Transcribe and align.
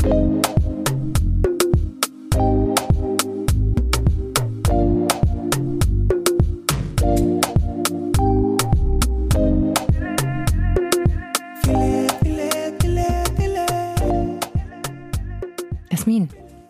Jasmin, 0.00 0.40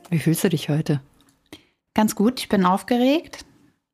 wie 0.09 0.19
fühlst 0.19 0.43
du 0.43 0.49
dich 0.49 0.69
heute? 0.69 1.01
Ganz 1.95 2.17
gut, 2.17 2.41
ich 2.41 2.49
bin 2.49 2.67
aufgeregt. 2.67 3.45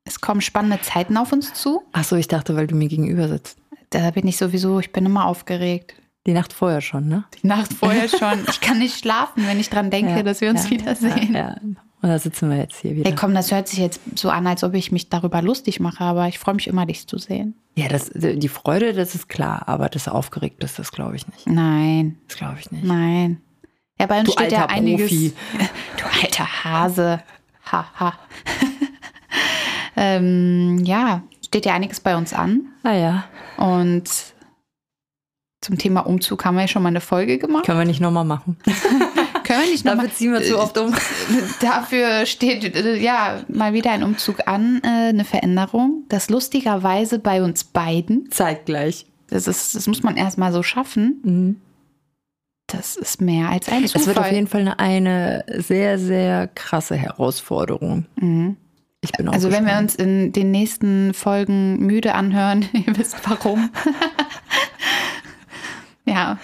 Es 0.03 0.19
kommen 0.19 0.41
spannende 0.41 0.81
Zeiten 0.81 1.15
auf 1.15 1.31
uns 1.31 1.53
zu. 1.53 1.83
Ach 1.91 2.03
so, 2.03 2.15
ich 2.15 2.27
dachte, 2.27 2.55
weil 2.55 2.65
du 2.65 2.73
mir 2.73 2.87
gegenüber 2.87 3.27
sitzt. 3.27 3.59
Da 3.91 4.09
bin 4.09 4.27
ich 4.27 4.37
sowieso, 4.37 4.79
ich 4.79 4.91
bin 4.91 5.05
immer 5.05 5.25
aufgeregt. 5.25 5.93
Die 6.27 6.33
Nacht 6.33 6.53
vorher 6.53 6.81
schon, 6.81 7.07
ne? 7.07 7.23
Die 7.41 7.47
Nacht 7.47 7.73
vorher 7.73 8.07
schon. 8.09 8.45
Ich 8.49 8.59
kann 8.61 8.77
nicht 8.79 8.99
schlafen, 8.99 9.47
wenn 9.47 9.59
ich 9.59 9.69
dran 9.69 9.89
denke, 9.89 10.11
Ja, 10.11 10.23
dass 10.23 10.41
wir 10.41 10.49
uns 10.49 10.65
ja, 10.65 10.71
wiedersehen. 10.71 11.33
Ja, 11.33 11.39
ja. 11.39 11.55
Und 11.61 12.09
da 12.09 12.19
sitzen 12.19 12.49
wir 12.51 12.57
jetzt 12.57 12.79
hier 12.81 12.95
wieder. 12.95 13.09
Hey, 13.09 13.15
komm, 13.15 13.33
das 13.33 13.51
hört 13.51 13.67
sich 13.67 13.79
jetzt 13.79 14.01
so 14.15 14.29
an, 14.29 14.45
als 14.45 14.63
ob 14.63 14.73
ich 14.75 14.91
mich 14.91 15.09
darüber 15.09 15.41
lustig 15.41 15.79
mache, 15.79 16.03
aber 16.03 16.27
ich 16.27 16.37
freue 16.37 16.53
mich 16.55 16.67
immer, 16.67 16.85
dich 16.85 17.07
zu 17.07 17.17
sehen. 17.17 17.55
Ja, 17.75 17.87
das, 17.87 18.11
die 18.13 18.47
Freude, 18.49 18.93
das 18.93 19.15
ist 19.15 19.29
klar, 19.29 19.63
aber 19.67 19.89
das 19.89 20.07
aufgeregt 20.07 20.63
ist, 20.63 20.77
das 20.77 20.91
glaube 20.91 21.15
ich 21.15 21.25
nicht. 21.27 21.47
Nein, 21.47 22.17
Das 22.27 22.37
glaube 22.37 22.57
ich 22.59 22.69
nicht. 22.71 22.83
nein. 22.83 23.41
Ja, 23.99 24.05
bei 24.05 24.19
uns 24.19 24.27
Du 24.27 24.33
steht 24.33 24.51
ja 24.51 24.65
einiges. 24.67 25.09
Profi. 25.09 25.33
Du 25.97 26.03
alter 26.21 26.63
Hase. 26.63 27.23
Haha. 27.71 27.85
Ha. 27.99 28.13
ähm, 29.95 30.83
ja, 30.85 31.23
steht 31.45 31.65
ja 31.65 31.73
einiges 31.73 31.99
bei 31.99 32.15
uns 32.15 32.33
an. 32.33 32.65
Ah 32.83 32.93
ja, 32.93 33.23
Und 33.57 34.09
zum 35.67 35.77
Thema 35.77 36.01
Umzug 36.07 36.45
haben 36.45 36.55
wir 36.55 36.61
ja 36.61 36.67
schon 36.69 36.81
mal 36.81 36.89
eine 36.89 37.01
Folge 37.01 37.37
gemacht. 37.37 37.65
können 37.65 37.77
wir 37.79 37.85
nicht 37.85 37.99
nochmal 37.99 38.23
machen. 38.25 38.57
Können 39.43 39.61
wir 39.61 39.69
nicht 39.71 39.85
nochmal. 39.85 40.07
Dafür 40.07 40.17
ziehen 40.17 40.33
wir 40.33 40.41
zu 40.43 40.59
oft 40.59 40.77
um. 40.77 40.93
Dafür 41.61 42.25
steht 42.25 42.75
äh, 42.75 42.97
ja 42.97 43.41
mal 43.47 43.71
wieder 43.71 43.91
ein 43.91 44.03
Umzug 44.03 44.45
an, 44.45 44.81
äh, 44.83 44.87
eine 45.09 45.23
Veränderung. 45.23 46.03
Das 46.09 46.29
lustigerweise 46.29 47.17
bei 47.19 47.41
uns 47.41 47.63
beiden, 47.63 48.29
Zeitgleich. 48.29 49.05
das, 49.29 49.47
ist, 49.47 49.73
das 49.73 49.87
muss 49.87 50.03
man 50.03 50.17
erstmal 50.17 50.51
so 50.51 50.63
schaffen. 50.63 51.21
Mhm. 51.23 51.55
Das 52.67 52.97
ist 52.97 53.21
mehr 53.21 53.47
als 53.49 53.69
ein 53.69 53.85
Es 53.85 53.93
wird 53.95 54.07
auf 54.09 54.15
Zufall. 54.15 54.33
jeden 54.33 54.47
Fall 54.47 54.61
eine, 54.61 54.79
eine 54.79 55.45
sehr, 55.61 55.97
sehr 55.97 56.47
krasse 56.49 56.95
Herausforderung. 56.97 58.05
Mhm. 58.17 58.57
Ich 58.99 59.11
bin 59.13 59.29
auch 59.29 59.33
Also 59.33 59.47
wenn 59.51 59.63
wir 59.63 59.79
gespannt. 59.81 59.91
uns 59.91 59.95
in 59.95 60.31
den 60.33 60.51
nächsten 60.51 61.13
Folgen 61.13 61.85
müde 61.85 62.15
anhören, 62.15 62.65
ihr 62.73 62.97
wisst 62.97 63.15
warum. 63.29 63.69
Ja, 66.07 66.37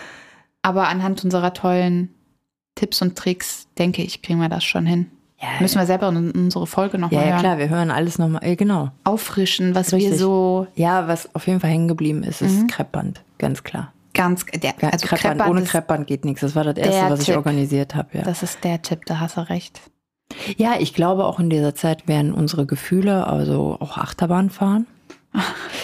aber 0.61 0.87
anhand 0.87 1.23
unserer 1.23 1.53
tollen 1.53 2.09
Tipps 2.75 3.01
und 3.01 3.15
Tricks, 3.17 3.67
denke 3.77 4.01
ich, 4.01 4.21
kriegen 4.21 4.39
wir 4.39 4.49
das 4.49 4.63
schon 4.63 4.85
hin. 4.85 5.07
ja, 5.41 5.47
Müssen 5.59 5.77
wir 5.79 5.85
selber 5.85 6.09
in 6.09 6.31
unsere 6.31 6.65
Folge 6.67 6.93
ja, 6.97 7.01
nochmal 7.01 7.23
ja, 7.23 7.29
hören. 7.31 7.39
klar, 7.39 7.57
wir 7.57 7.69
hören 7.69 7.91
alles 7.91 8.17
nochmal. 8.17 8.43
Äh, 8.43 8.55
genau. 8.55 8.91
Auffrischen, 9.03 9.75
was 9.75 9.91
wir 9.91 9.97
Richtig. 9.99 10.17
so 10.17 10.67
Ja, 10.75 11.07
was 11.07 11.33
auf 11.35 11.47
jeden 11.47 11.59
Fall 11.59 11.69
hängen 11.69 11.87
geblieben 11.87 12.23
ist, 12.23 12.41
ist 12.41 12.67
Kreppband. 12.67 13.23
Ganz 13.37 13.63
klar. 13.63 13.93
ganz, 14.13 14.45
der, 14.45 14.73
Ja, 14.81 14.89
also 14.89 15.07
Kreppband, 15.07 15.39
Kreppband 15.39 15.49
ohne 15.49 15.63
Kreppband 15.63 16.07
geht 16.07 16.25
nichts. 16.25 16.41
Das 16.41 16.55
war 16.55 16.63
das 16.63 16.77
Erste, 16.77 17.09
was 17.11 17.19
ich 17.21 17.25
Tipp. 17.27 17.35
organisiert 17.35 17.93
habe. 17.95 18.09
Ja. 18.13 18.23
das 18.23 18.41
ist 18.43 18.63
der 18.63 18.81
Tipp, 18.81 19.01
da 19.05 19.19
hast 19.19 19.37
du 19.37 19.41
recht. 19.49 19.81
ja, 20.57 20.75
ich 20.79 20.93
glaube 20.93 21.25
auch 21.25 21.39
in 21.39 21.49
dieser 21.49 21.75
Zeit 21.75 22.07
werden 22.07 22.33
unsere 22.33 22.65
Gefühle, 22.65 23.27
also 23.27 23.77
auch 23.79 23.97
Achterbahn 23.97 24.49
fahren. 24.49 24.87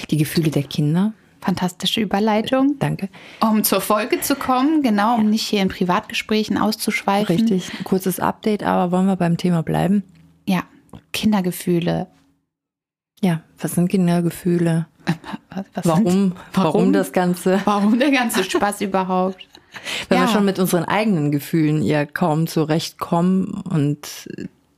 Die 0.10 0.18
Gefühle 0.18 0.52
der 0.52 0.64
Kinder. 0.64 1.14
Fantastische 1.42 2.02
Überleitung. 2.02 2.76
Danke. 2.80 3.10
Um 3.40 3.64
zur 3.64 3.82
Folge 3.82 4.20
zu 4.22 4.36
kommen, 4.36 4.82
genau, 4.84 5.16
um 5.16 5.30
nicht 5.30 5.48
hier 5.48 5.62
in 5.62 5.70
Privatgesprächen 5.70 6.58
auszuschweifen. 6.58 7.36
Richtig. 7.38 7.72
Ein 7.78 7.84
kurzes 7.86 8.20
Update, 8.20 8.64
aber 8.64 8.92
wollen 8.92 9.06
wir 9.08 9.16
beim 9.16 9.38
Thema 9.38 9.64
bleiben? 9.64 10.04
Ja, 10.46 10.64
Kindergefühle. 11.14 12.08
Ja, 13.22 13.42
was 13.60 13.74
sind 13.76 13.90
Kindergefühle? 13.90 14.88
Was- 15.74 15.86
Warum, 15.86 16.10
sind- 16.10 16.34
warum, 16.54 16.94
das 16.94 17.12
Ganze? 17.12 17.60
Warum 17.66 17.98
der 18.00 18.12
ganze 18.12 18.44
Spaß 18.50 18.82
überhaupt? 18.82 19.48
Wenn 20.08 20.18
Ja. 20.20 20.26
wir 20.26 20.28
schon 20.32 20.46
mit 20.46 20.60
unseren 20.60 20.84
eigenen 20.86 21.32
Gefühlen 21.32 21.82
ja 21.82 22.06
kaum 22.06 22.48
zurechtkommen 22.48 23.46
und 23.70 24.28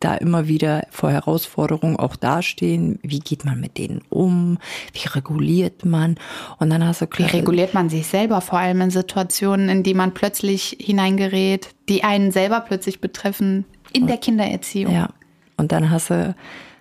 da 0.03 0.15
immer 0.15 0.47
wieder 0.47 0.85
vor 0.89 1.11
Herausforderungen 1.11 1.95
auch 1.95 2.15
dastehen, 2.15 2.99
wie 3.03 3.19
geht 3.19 3.45
man 3.45 3.59
mit 3.59 3.77
denen 3.77 4.01
um, 4.09 4.57
wie 4.93 5.07
reguliert 5.07 5.85
man? 5.85 6.15
Und 6.59 6.69
dann 6.69 6.85
hast 6.85 7.01
du 7.01 7.05
Wie 7.05 7.23
klar, 7.23 7.33
reguliert 7.33 7.73
man 7.73 7.89
sich 7.89 8.07
selber, 8.07 8.41
vor 8.41 8.59
allem 8.59 8.81
in 8.81 8.91
Situationen, 8.91 9.69
in 9.69 9.83
die 9.83 9.93
man 9.93 10.13
plötzlich 10.13 10.77
hineingerät, 10.79 11.69
die 11.87 12.03
einen 12.03 12.31
selber 12.31 12.61
plötzlich 12.61 12.99
betreffen, 12.99 13.65
in 13.93 14.07
der 14.07 14.17
Kindererziehung? 14.17 14.93
ja. 14.93 15.09
Und 15.57 15.71
dann 15.71 15.91
hast 15.91 16.09
du 16.09 16.35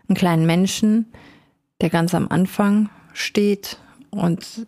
einen 0.09 0.17
kleinen 0.17 0.47
Menschen, 0.47 1.13
der 1.83 1.91
ganz 1.91 2.15
am 2.15 2.29
Anfang 2.29 2.89
steht 3.13 3.77
und 4.09 4.67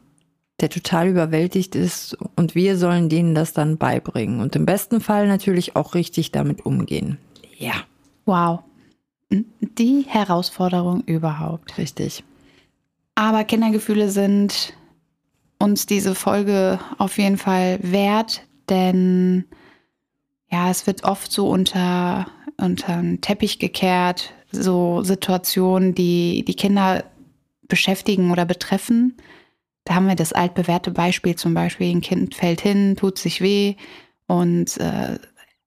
der 0.61 0.69
total 0.69 1.09
überwältigt 1.09 1.75
ist. 1.75 2.17
Und 2.37 2.55
wir 2.55 2.77
sollen 2.77 3.09
denen 3.09 3.35
das 3.35 3.55
dann 3.55 3.79
beibringen. 3.79 4.41
Und 4.41 4.55
im 4.55 4.67
besten 4.67 5.01
Fall 5.01 5.29
natürlich 5.29 5.77
auch 5.77 5.95
richtig 5.95 6.31
damit 6.31 6.67
umgehen. 6.67 7.17
Ja, 7.59 7.75
Wow. 8.25 8.61
Die 9.31 10.05
Herausforderung 10.07 11.03
überhaupt. 11.05 11.79
richtig. 11.79 12.25
Aber 13.15 13.45
Kindergefühle 13.45 14.11
sind 14.11 14.75
uns 15.59 15.87
diese 15.87 16.15
Folge 16.15 16.79
auf 16.99 17.19
jeden 17.19 17.39
Fall 17.39 17.79
wert, 17.83 18.43
denn 18.69 19.45
ja, 20.51 20.71
es 20.71 20.87
wird 20.87 21.05
oft 21.05 21.31
so 21.33 21.49
unter, 21.49 22.27
unter 22.59 22.97
den 22.97 23.21
Teppich 23.21 23.59
gekehrt, 23.59 24.35
so 24.51 25.03
Situationen, 25.03 25.95
die 25.95 26.45
die 26.47 26.55
Kinder 26.55 27.05
beschäftigen 27.69 28.31
oder 28.31 28.45
betreffen. 28.45 29.17
Da 29.85 29.95
haben 29.95 30.09
wir 30.09 30.15
das 30.15 30.33
altbewährte 30.33 30.91
Beispiel 30.91 31.37
zum 31.37 31.55
Beispiel, 31.55 31.91
ein 31.91 32.03
Kind 32.03 32.35
fällt 32.35 32.61
hin, 32.61 32.97
tut 32.97 33.19
sich 33.19 33.41
weh 33.41 33.77
und 34.27 34.77
äh, 34.79 35.19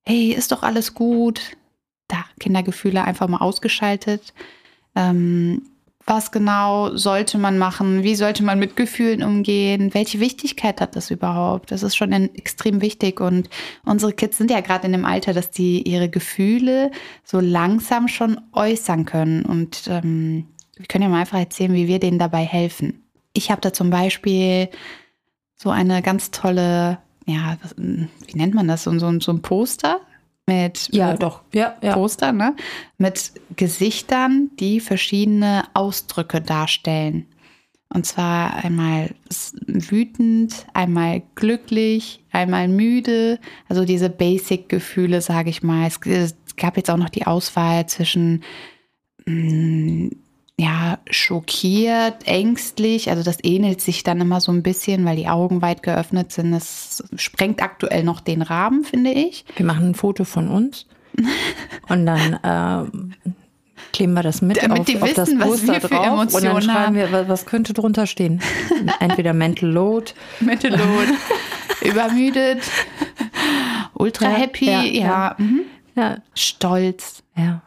hey, 0.04 0.32
ist 0.32 0.52
doch 0.52 0.62
alles 0.62 0.94
gut. 0.94 1.58
Kindergefühle 2.40 3.04
einfach 3.04 3.28
mal 3.28 3.40
ausgeschaltet. 3.40 4.34
Ähm, 4.96 5.62
was 6.08 6.32
genau 6.32 6.96
sollte 6.96 7.40
man 7.40 7.58
machen? 7.58 8.04
Wie 8.04 8.16
sollte 8.16 8.44
man 8.44 8.60
mit 8.60 8.76
Gefühlen 8.76 9.24
umgehen? 9.24 9.94
Welche 9.94 10.20
Wichtigkeit 10.20 10.80
hat 10.80 10.96
das 10.96 11.10
überhaupt? 11.10 11.72
Das 11.72 11.82
ist 11.82 11.96
schon 11.96 12.12
extrem 12.12 12.82
wichtig. 12.82 13.20
Und 13.20 13.50
unsere 13.86 14.14
Kids 14.14 14.38
sind 14.38 14.52
ja 14.52 14.62
gerade 14.62 14.86
in 14.86 14.92
dem 14.92 15.06
Alter, 15.06 15.34
dass 15.34 15.50
die 15.50 15.82
ihre 15.82 16.08
Gefühle 16.08 16.92
so 17.24 17.40
langsam 17.40 18.08
schon 18.08 18.40
äußern 18.54 19.06
können. 19.06 19.46
Und 19.46 19.88
ähm, 19.88 20.46
wir 20.76 20.86
können 20.86 21.04
ja 21.04 21.10
mal 21.10 21.22
einfach 21.22 21.40
erzählen, 21.40 21.74
wie 21.74 21.88
wir 21.88 22.00
denen 22.00 22.20
dabei 22.20 22.44
helfen. 22.44 23.04
Ich 23.34 23.50
habe 23.50 23.62
da 23.62 23.74
zum 23.74 23.90
Beispiel 23.90 24.70
so 25.56 25.72
eine 25.72 26.04
ganz 26.04 26.30
tolle, 26.30 27.00
ja, 27.26 27.58
was, 27.64 27.76
wie 27.78 28.38
nennt 28.38 28.54
man 28.54 28.68
das? 28.68 28.84
So, 28.84 28.98
so, 29.00 29.20
so 29.20 29.32
ein 29.32 29.42
Poster 29.42 30.02
mit 30.48 30.90
Ja, 30.92 31.16
doch. 31.16 31.42
Ja, 31.54 31.76
ja. 31.82 31.94
Poster, 31.94 32.32
ne? 32.32 32.56
Mit 32.98 33.34
Gesichtern, 33.56 34.52
die 34.60 34.80
verschiedene 34.80 35.64
Ausdrücke 35.74 36.42
darstellen. 36.42 37.26
Und 37.90 38.06
zwar 38.06 38.56
einmal 38.56 39.16
wütend, 39.68 40.66
einmal 40.74 41.22
glücklich, 41.36 42.24
einmal 42.32 42.68
müde. 42.68 43.40
Also 43.70 43.86
diese 43.86 44.10
Basic-Gefühle, 44.10 45.22
sage 45.22 45.50
ich 45.50 45.64
mal. 45.64 45.88
Es, 45.88 46.00
es 46.06 46.36
gab 46.58 46.78
jetzt 46.78 46.90
auch 46.90 46.98
noch 46.98 47.10
die 47.10 47.26
Auswahl 47.26 47.88
zwischen 47.88 48.44
mm, 49.26 50.10
ja, 50.58 51.00
schockiert, 51.10 52.28
ängstlich. 52.28 53.10
Also 53.10 53.24
das 53.24 53.38
ähnelt 53.44 53.82
sich 53.82 54.04
dann 54.04 54.22
immer 54.22 54.40
so 54.40 54.52
ein 54.52 54.64
bisschen, 54.64 55.04
weil 55.04 55.18
die 55.18 55.28
Augen 55.28 55.62
weit 55.62 55.84
geöffnet 55.84 56.32
sind. 56.32 56.52
Das 56.52 57.04
sprengt 57.18 57.62
aktuell 57.62 58.04
noch 58.04 58.22
den 58.22 58.42
Rahmen, 58.42 58.86
finde 58.86 59.12
ich. 59.12 59.46
Wir 59.58 59.66
machen 59.66 59.90
ein 59.90 59.96
Foto 59.96 60.24
von 60.24 60.48
uns 60.50 60.86
und 61.90 62.06
dann 62.06 62.40
ähm, 62.44 63.14
kleben 63.92 64.14
wir 64.14 64.24
das 64.24 64.42
mit 64.42 64.64
Damit 64.64 64.80
auf, 64.80 64.86
die 64.86 65.02
auf 65.02 65.14
das 65.14 65.28
wissen, 65.28 65.40
was 65.40 65.48
Poster 65.48 65.74
wir 65.74 65.82
für 65.82 65.88
drauf 65.90 66.20
und 66.20 66.34
dann 66.34 66.44
Emotionen 66.44 66.62
schreiben 66.62 67.02
haben. 67.02 67.12
wir, 67.12 67.28
was, 67.28 67.46
könnte 67.46 67.74
drunter 67.74 68.08
stehen? 68.08 68.42
Entweder 69.02 69.34
Mental 69.34 69.70
Load, 69.70 70.14
Mittellohn, 70.40 71.18
übermüdet, 71.82 72.62
ultra 73.94 74.28
happy, 74.30 74.68
ja, 74.68 74.84
ja, 74.84 75.02
ja. 75.02 75.36
Mhm. 75.38 75.62
ja, 75.96 76.18
stolz. 76.34 77.24
ja, 77.36 77.62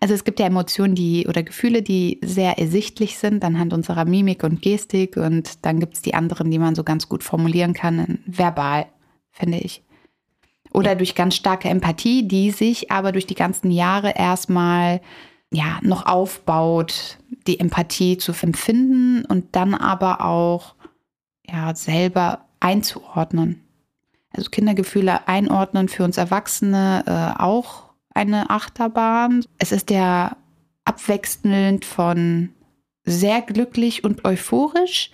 Also 0.00 0.14
es 0.14 0.24
gibt 0.24 0.38
ja 0.38 0.46
Emotionen, 0.46 0.94
die 0.94 1.26
oder 1.26 1.42
Gefühle, 1.42 1.82
die 1.82 2.20
sehr 2.22 2.58
ersichtlich 2.58 3.18
sind 3.18 3.44
anhand 3.44 3.72
unserer 3.72 4.04
Mimik 4.04 4.44
und 4.44 4.62
Gestik 4.62 5.16
und 5.16 5.64
dann 5.64 5.80
gibt 5.80 5.94
es 5.94 6.02
die 6.02 6.14
anderen, 6.14 6.50
die 6.50 6.58
man 6.58 6.74
so 6.74 6.84
ganz 6.84 7.08
gut 7.08 7.24
formulieren 7.24 7.72
kann, 7.72 8.20
verbal, 8.26 8.86
finde 9.30 9.58
ich. 9.58 9.82
Oder 10.72 10.94
durch 10.94 11.14
ganz 11.14 11.34
starke 11.34 11.68
Empathie, 11.68 12.28
die 12.28 12.50
sich 12.50 12.90
aber 12.90 13.12
durch 13.12 13.26
die 13.26 13.34
ganzen 13.34 13.70
Jahre 13.70 14.14
erstmal 14.16 15.00
ja 15.50 15.78
noch 15.82 16.06
aufbaut, 16.06 17.18
die 17.46 17.58
Empathie 17.58 18.18
zu 18.18 18.32
empfinden 18.40 19.24
und 19.24 19.56
dann 19.56 19.74
aber 19.74 20.24
auch 20.24 20.74
ja 21.46 21.74
selber 21.74 22.44
einzuordnen. 22.60 23.64
Also 24.30 24.50
Kindergefühle 24.50 25.26
einordnen 25.26 25.88
für 25.88 26.04
uns 26.04 26.18
Erwachsene 26.18 27.02
äh, 27.06 27.42
auch 27.42 27.87
eine 28.14 28.50
Achterbahn. 28.50 29.44
Es 29.58 29.72
ist 29.72 29.90
ja 29.90 30.36
abwechselnd 30.84 31.84
von 31.84 32.50
sehr 33.04 33.42
glücklich 33.42 34.04
und 34.04 34.24
euphorisch, 34.24 35.10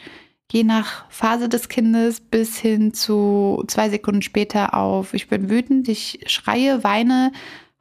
je 0.51 0.65
nach 0.65 1.11
Phase 1.11 1.49
des 1.49 1.69
Kindes, 1.69 2.21
bis 2.21 2.59
hin 2.59 2.95
zu 2.95 3.65
zwei 3.67 3.91
Sekunden 3.91 4.23
später 4.23 4.75
auf, 4.75 5.15
ich 5.15 5.29
bin 5.29 5.51
wütend, 5.51 5.89
ich 5.89 6.21
schreie, 6.27 6.85
weine, 6.85 7.33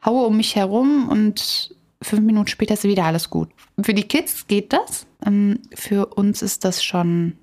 haue 0.05 0.25
um 0.25 0.37
mich 0.37 0.55
herum 0.55 1.09
und 1.09 1.75
fünf 2.01 2.23
Minuten 2.23 2.47
später 2.47 2.73
ist 2.73 2.83
wieder 2.83 3.05
alles 3.05 3.29
gut. 3.29 3.49
Für 3.81 3.93
die 3.93 4.07
Kids 4.07 4.47
geht 4.47 4.73
das. 4.73 5.07
Ähm, 5.25 5.59
für 5.73 6.07
uns 6.07 6.41
ist 6.41 6.65
das 6.65 6.83
schon 6.83 7.37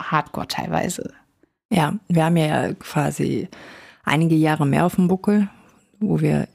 hardcore 0.00 0.48
teilweise. 0.48 1.14
Ja, 1.70 1.98
wir 2.08 2.24
haben 2.24 2.36
ja 2.36 2.72
quasi 2.74 3.48
einige 4.04 4.34
Jahre 4.34 4.66
mehr 4.66 4.86
auf 4.86 4.96
dem 4.96 5.08
Buckel, 5.08 5.48
wo 6.00 6.20
wir 6.20 6.48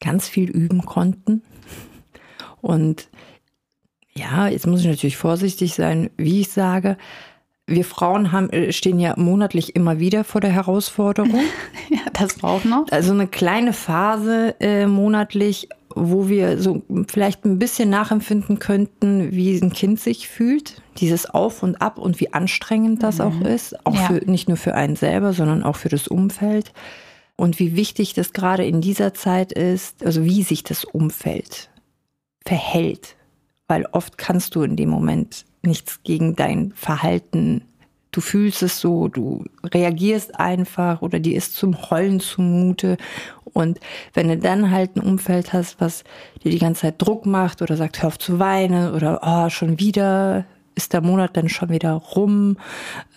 ganz 0.00 0.28
viel 0.28 0.50
üben 0.50 0.84
konnten. 0.84 1.42
Und 2.60 3.08
ja, 4.14 4.48
jetzt 4.48 4.66
muss 4.66 4.80
ich 4.80 4.86
natürlich 4.86 5.16
vorsichtig 5.16 5.74
sein, 5.74 6.10
wie 6.16 6.40
ich 6.40 6.50
sage. 6.50 6.96
Wir 7.66 7.84
Frauen 7.84 8.32
haben, 8.32 8.50
äh, 8.50 8.72
stehen 8.72 8.98
ja 8.98 9.14
monatlich 9.16 9.76
immer 9.76 10.00
wieder 10.00 10.24
vor 10.24 10.40
der 10.40 10.50
Herausforderung. 10.50 11.40
ja, 11.88 12.00
das 12.12 12.34
braucht 12.34 12.64
noch. 12.64 12.86
Also 12.90 13.12
eine 13.12 13.28
kleine 13.28 13.72
Phase 13.72 14.56
äh, 14.58 14.86
monatlich, 14.86 15.68
wo 15.94 16.28
wir 16.28 16.58
so 16.58 16.82
vielleicht 17.08 17.44
ein 17.44 17.58
bisschen 17.58 17.90
nachempfinden 17.90 18.58
könnten, 18.58 19.32
wie 19.32 19.56
ein 19.56 19.72
Kind 19.72 20.00
sich 20.00 20.28
fühlt. 20.28 20.82
Dieses 20.98 21.30
Auf 21.30 21.62
und 21.62 21.80
Ab 21.80 21.98
und 21.98 22.18
wie 22.18 22.32
anstrengend 22.32 23.02
das 23.02 23.18
mhm. 23.18 23.24
auch 23.24 23.40
ist. 23.42 23.86
Auch 23.86 23.94
ja. 23.94 24.06
für, 24.06 24.14
nicht 24.14 24.48
nur 24.48 24.56
für 24.56 24.74
einen 24.74 24.96
selber, 24.96 25.32
sondern 25.32 25.62
auch 25.62 25.76
für 25.76 25.88
das 25.88 26.08
Umfeld. 26.08 26.72
Und 27.40 27.58
wie 27.58 27.74
wichtig 27.74 28.12
das 28.12 28.34
gerade 28.34 28.66
in 28.66 28.82
dieser 28.82 29.14
Zeit 29.14 29.50
ist, 29.52 30.04
also 30.04 30.24
wie 30.24 30.42
sich 30.42 30.62
das 30.62 30.84
Umfeld 30.84 31.70
verhält. 32.44 33.16
Weil 33.66 33.86
oft 33.92 34.18
kannst 34.18 34.54
du 34.54 34.62
in 34.62 34.76
dem 34.76 34.90
Moment 34.90 35.46
nichts 35.62 36.02
gegen 36.02 36.36
dein 36.36 36.72
Verhalten 36.72 37.62
du 38.12 38.20
fühlst 38.20 38.62
es 38.62 38.80
so, 38.80 39.08
du 39.08 39.44
reagierst 39.64 40.38
einfach 40.38 41.02
oder 41.02 41.20
dir 41.20 41.36
ist 41.36 41.54
zum 41.54 41.90
Heulen 41.90 42.20
zumute. 42.20 42.96
Und 43.44 43.78
wenn 44.14 44.28
du 44.28 44.38
dann 44.38 44.70
halt 44.70 44.96
ein 44.96 45.00
Umfeld 45.00 45.52
hast, 45.52 45.80
was 45.80 46.04
dir 46.42 46.50
die 46.50 46.58
ganze 46.58 46.82
Zeit 46.82 47.00
Druck 47.00 47.26
macht 47.26 47.62
oder 47.62 47.76
sagt, 47.76 48.02
hör 48.02 48.08
auf 48.08 48.18
zu 48.18 48.38
weinen 48.38 48.92
oder 48.94 49.20
oh, 49.22 49.48
schon 49.48 49.78
wieder 49.78 50.44
ist 50.74 50.92
der 50.92 51.00
Monat 51.02 51.36
dann 51.36 51.48
schon 51.48 51.68
wieder 51.68 51.92
rum, 51.92 52.56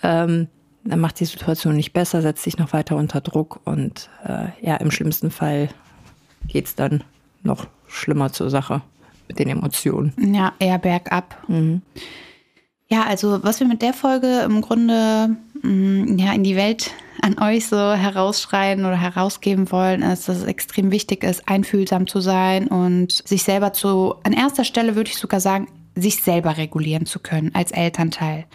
ähm, 0.02 0.48
dann 0.84 1.00
macht 1.00 1.20
die 1.20 1.26
Situation 1.26 1.76
nicht 1.76 1.94
besser, 1.94 2.22
setzt 2.22 2.46
dich 2.46 2.58
noch 2.58 2.74
weiter 2.74 2.96
unter 2.98 3.22
Druck 3.22 3.62
und 3.64 4.10
äh, 4.26 4.48
ja, 4.62 4.76
im 4.78 4.92
schlimmsten 4.92 5.32
Fall 5.32 5.70
geht's 6.48 6.76
dann 6.76 7.04
noch 7.42 7.68
schlimmer 7.88 8.32
zur 8.32 8.50
Sache 8.50 8.82
mit 9.28 9.40
den 9.40 9.50
Emotionen. 9.50 10.14
Ja, 10.34 10.54
eher 10.60 10.80
bergab. 10.80 11.38
Mhm. 11.48 11.82
Ja, 12.88 13.04
also 13.04 13.44
was 13.44 13.60
wir 13.60 13.68
mit 13.68 13.82
der 13.82 13.94
Folge 13.94 14.42
im 14.42 14.62
Grunde 14.62 15.36
mh, 15.62 15.70
mm, 15.70 16.18
ja, 16.18 16.34
in 16.34 16.44
die 16.44 16.56
Welt 16.56 16.92
an 17.22 17.40
euch 17.40 17.68
so 17.68 17.78
herausschreien 17.78 18.82
oder 18.82 19.00
herausgeben 19.00 19.72
wollen, 19.72 20.02
ist, 20.02 20.28
dass 20.28 20.38
es 20.38 20.44
extrem 20.44 20.92
wichtig 20.92 21.24
ist, 21.24 21.48
einfühlsam 21.48 22.06
zu 22.08 22.20
sein 22.20 22.68
und 22.68 23.12
sich 23.26 23.44
selber 23.44 23.72
zu, 23.72 24.16
an 24.24 24.34
erster 24.34 24.66
Stelle 24.66 24.96
würde 24.96 25.10
ich 25.10 25.18
sogar 25.18 25.40
sagen, 25.40 25.68
sich 25.96 26.22
selber 26.22 26.58
regulieren 26.58 27.06
zu 27.06 27.20
können 27.20 27.52
als 27.54 27.72
Elternteil. 27.72 28.46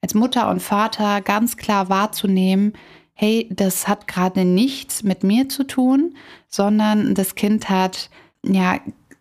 Als 0.00 0.14
Mutter 0.14 0.48
und 0.48 0.60
Vater 0.62 1.20
ganz 1.20 1.56
klar 1.56 1.88
wahrzunehmen, 1.88 2.72
hey, 3.14 3.48
das 3.50 3.88
hat 3.88 4.06
gerade 4.06 4.44
nichts 4.44 5.02
mit 5.02 5.24
mir 5.24 5.48
zu 5.48 5.64
tun, 5.64 6.14
sondern 6.48 7.14
das 7.14 7.34
Kind 7.34 7.68
hat 7.68 8.10
ja 8.44 8.78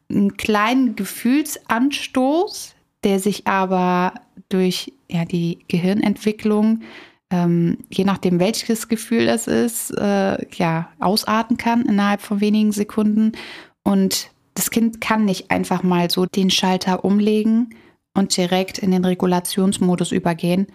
einen 0.10 0.38
kleinen 0.38 0.96
Gefühlsanstoß, 0.96 2.76
der 3.04 3.20
sich 3.20 3.48
aber 3.48 4.14
durch 4.50 4.94
ja, 5.10 5.26
die 5.26 5.60
Gehirnentwicklung, 5.68 6.82
ähm, 7.32 7.80
je 7.90 8.04
nachdem 8.04 8.40
welches 8.40 8.88
Gefühl 8.88 9.26
das 9.26 9.48
ist, 9.48 9.90
äh, 9.98 10.38
ja, 10.56 10.90
ausarten 11.00 11.58
kann 11.58 11.82
innerhalb 11.82 12.22
von 12.22 12.40
wenigen 12.40 12.72
Sekunden. 12.72 13.32
Und 13.84 14.30
das 14.54 14.70
Kind 14.70 15.02
kann 15.02 15.26
nicht 15.26 15.50
einfach 15.50 15.82
mal 15.82 16.10
so 16.12 16.28
den 16.28 16.52
Schalter 16.52 17.04
umlegen 17.04 17.74
und 18.18 18.36
direkt 18.36 18.78
in 18.78 18.92
den 18.92 19.06
Regulationsmodus 19.06 20.12
übergehen. 20.12 20.68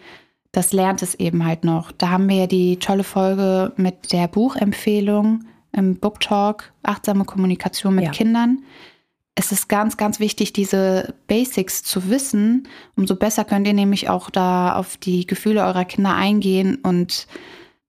Das 0.52 0.72
lernt 0.72 1.02
es 1.02 1.14
eben 1.14 1.44
halt 1.44 1.64
noch. 1.64 1.92
Da 1.92 2.10
haben 2.10 2.28
wir 2.28 2.36
ja 2.36 2.46
die 2.46 2.78
tolle 2.78 3.04
Folge 3.04 3.72
mit 3.76 4.12
der 4.12 4.28
Buchempfehlung 4.28 5.44
im 5.72 5.96
Book 5.96 6.20
Talk, 6.20 6.72
achtsame 6.82 7.24
Kommunikation 7.24 7.94
mit 7.94 8.04
ja. 8.04 8.10
Kindern 8.10 8.62
es 9.34 9.50
ist 9.50 9.68
ganz, 9.68 9.96
ganz 9.96 10.20
wichtig, 10.20 10.52
diese 10.52 11.14
Basics 11.26 11.82
zu 11.82 12.10
wissen. 12.10 12.68
Umso 12.96 13.16
besser 13.16 13.44
könnt 13.44 13.66
ihr 13.66 13.72
nämlich 13.72 14.08
auch 14.08 14.28
da 14.28 14.74
auf 14.74 14.96
die 14.96 15.26
Gefühle 15.26 15.64
eurer 15.64 15.84
Kinder 15.84 16.14
eingehen 16.14 16.76
und 16.82 17.26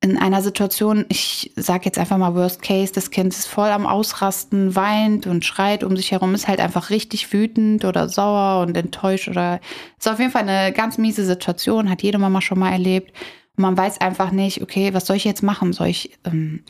in 0.04 0.18
einer 0.18 0.42
Situation, 0.42 1.06
ich 1.08 1.54
sage 1.56 1.86
jetzt 1.86 1.98
einfach 1.98 2.18
mal 2.18 2.36
Worst 2.36 2.62
Case, 2.62 2.92
das 2.92 3.10
Kind 3.10 3.34
ist 3.34 3.48
voll 3.48 3.70
am 3.70 3.86
Ausrasten, 3.86 4.76
weint 4.76 5.28
und 5.28 5.46
schreit 5.46 5.82
um 5.82 5.96
sich 5.96 6.12
herum, 6.12 6.36
ist 6.36 6.50
halt 6.50 6.60
einfach 6.60 6.90
richtig 6.90 7.32
wütend 7.32 7.86
oder 7.86 8.10
sauer 8.10 8.62
und 8.64 8.76
enttäuscht 8.76 9.30
oder 9.30 9.62
ist 9.98 10.10
auf 10.10 10.20
jeden 10.20 10.32
Fall 10.32 10.42
eine 10.42 10.74
ganz 10.74 10.98
miese 10.98 11.24
Situation, 11.24 11.90
hat 11.90 12.04
jede 12.04 12.18
Mama 12.18 12.42
schon 12.42 12.60
mal 12.60 12.74
erlebt. 12.74 13.14
Und 13.56 13.62
man 13.62 13.78
weiß 13.78 14.02
einfach 14.02 14.32
nicht, 14.32 14.62
okay, 14.62 14.94
was 14.94 15.06
soll 15.06 15.16
ich 15.16 15.24
jetzt 15.24 15.42
machen? 15.42 15.72
Soll 15.72 15.88
ich 15.88 16.20
ähm, 16.26 16.64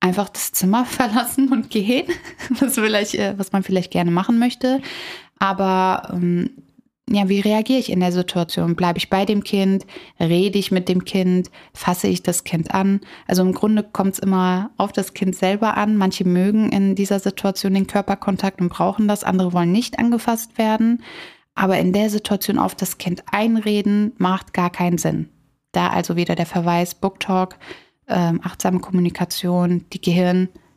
einfach 0.00 0.28
das 0.28 0.50
Zimmer 0.50 0.84
verlassen 0.84 1.52
und 1.52 1.70
gehen, 1.70 2.08
was, 2.58 2.74
vielleicht, 2.74 3.14
äh, 3.14 3.34
was 3.36 3.52
man 3.52 3.62
vielleicht 3.62 3.92
gerne 3.92 4.10
machen 4.10 4.40
möchte. 4.40 4.80
Aber 5.38 6.08
ähm, 6.12 6.50
ja, 7.10 7.28
wie 7.28 7.40
reagiere 7.40 7.78
ich 7.78 7.92
in 7.92 8.00
der 8.00 8.12
Situation? 8.12 8.76
Bleibe 8.76 8.98
ich 8.98 9.10
bei 9.10 9.26
dem 9.26 9.44
Kind? 9.44 9.86
Rede 10.18 10.58
ich 10.58 10.70
mit 10.70 10.88
dem 10.88 11.04
Kind? 11.04 11.50
Fasse 11.74 12.08
ich 12.08 12.22
das 12.22 12.44
Kind 12.44 12.74
an? 12.74 13.00
Also 13.26 13.42
im 13.42 13.52
Grunde 13.52 13.82
kommt 13.82 14.14
es 14.14 14.18
immer 14.18 14.70
auf 14.78 14.90
das 14.90 15.12
Kind 15.12 15.36
selber 15.36 15.76
an. 15.76 15.98
Manche 15.98 16.26
mögen 16.26 16.70
in 16.70 16.94
dieser 16.94 17.20
Situation 17.20 17.74
den 17.74 17.86
Körperkontakt 17.86 18.60
und 18.62 18.70
brauchen 18.70 19.06
das, 19.06 19.22
andere 19.22 19.52
wollen 19.52 19.70
nicht 19.70 19.98
angefasst 19.98 20.56
werden. 20.56 21.02
Aber 21.54 21.78
in 21.78 21.92
der 21.92 22.08
Situation 22.08 22.58
auf 22.58 22.74
das 22.74 22.96
Kind 22.96 23.22
einreden 23.30 24.12
macht 24.16 24.54
gar 24.54 24.70
keinen 24.70 24.98
Sinn. 24.98 25.28
Da 25.72 25.88
also 25.88 26.16
wieder 26.16 26.36
der 26.36 26.46
Verweis, 26.46 26.94
Book 26.94 27.20
Talk, 27.20 27.58
ähm, 28.08 28.40
achtsame 28.42 28.80
Kommunikation, 28.80 29.84
die 29.92 30.00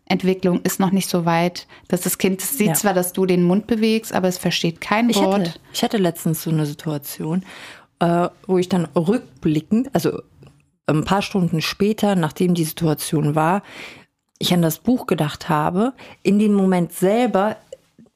Gehirnentwicklung 0.08 0.62
ist 0.62 0.80
noch 0.80 0.92
nicht 0.92 1.10
so 1.10 1.26
weit, 1.26 1.68
dass 1.88 2.02
das 2.02 2.18
Kind 2.18 2.42
das 2.42 2.58
sieht 2.58 2.68
ja. 2.68 2.74
zwar, 2.74 2.94
dass 2.94 3.14
du 3.14 3.26
den 3.26 3.44
Mund 3.44 3.68
bewegst, 3.68 4.14
aber 4.14 4.28
es 4.28 4.38
versteht 4.38 4.82
kein 4.82 5.10
ich 5.10 5.18
Wort. 5.18 5.50
Hatte, 5.50 5.60
ich 5.74 5.84
hatte 5.84 5.98
letztens 5.98 6.44
so 6.44 6.50
eine 6.50 6.66
Situation, 6.66 7.44
äh, 8.00 8.30
wo 8.46 8.58
ich 8.58 8.70
dann 8.70 8.86
rückblickend, 8.86 9.90
also 9.94 10.22
ein 10.88 11.04
paar 11.04 11.22
Stunden 11.22 11.62
später, 11.62 12.16
nachdem 12.16 12.54
die 12.54 12.64
Situation 12.64 13.36
war, 13.36 13.64
ich 14.40 14.54
an 14.54 14.62
das 14.62 14.80
Buch 14.80 15.08
gedacht 15.08 15.50
habe, 15.50 15.94
in 16.24 16.40
dem 16.40 16.54
Moment 16.54 16.94
selber 16.94 17.58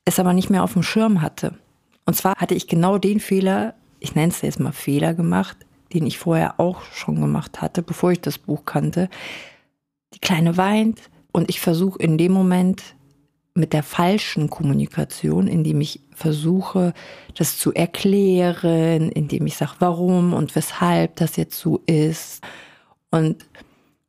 es 0.06 0.20
aber 0.20 0.34
nicht 0.34 0.50
mehr 0.50 0.63
auf 0.63 0.74
dem 0.74 0.84
Schirm 0.84 1.22
hatte. 1.22 1.56
Und 2.06 2.15
zwar 2.15 2.36
hatte 2.36 2.56
ich 2.56 2.68
genau 2.68 2.98
den 2.98 3.20
Fehler, 3.20 3.74
ich 4.00 4.15
nenne 4.15 4.32
es 4.32 4.42
jetzt 4.42 4.60
mal 4.60 4.72
Fehler 4.72 5.13
gemacht, 5.13 5.58
den 5.94 6.06
ich 6.06 6.18
vorher 6.18 6.60
auch 6.60 6.84
schon 6.94 7.20
gemacht 7.20 7.62
hatte, 7.62 7.82
bevor 7.82 8.12
ich 8.12 8.22
das 8.22 8.38
Buch 8.38 8.63
kannte. 8.65 9.10
Die 10.13 10.20
Kleine 10.20 10.56
weint 10.56 11.11
und 11.32 11.50
ich 11.50 11.60
versuche 11.60 12.00
in 12.00 12.18
dem 12.18 12.32
Moment 12.32 12.96
mit 13.54 13.74
der 13.74 13.84
falschen 13.84 14.50
Kommunikation, 14.50 15.48
indem 15.48 15.82
ich 15.82 16.02
versuche, 16.14 16.94
das 17.36 17.58
zu 17.58 17.74
erklären, 17.74 19.12
indem 19.12 19.46
ich 19.46 19.58
sage, 19.58 19.74
warum 19.80 20.34
und 20.34 20.56
weshalb 20.56 21.18
das 21.18 21.36
jetzt 21.36 21.60
so 21.60 21.82
ist. 21.86 22.42
Und 23.10 23.46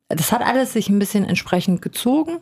das 0.09 0.31
hat 0.31 0.43
alles 0.43 0.73
sich 0.73 0.89
ein 0.89 0.99
bisschen 0.99 1.25
entsprechend 1.25 1.83
gezogen. 1.83 2.39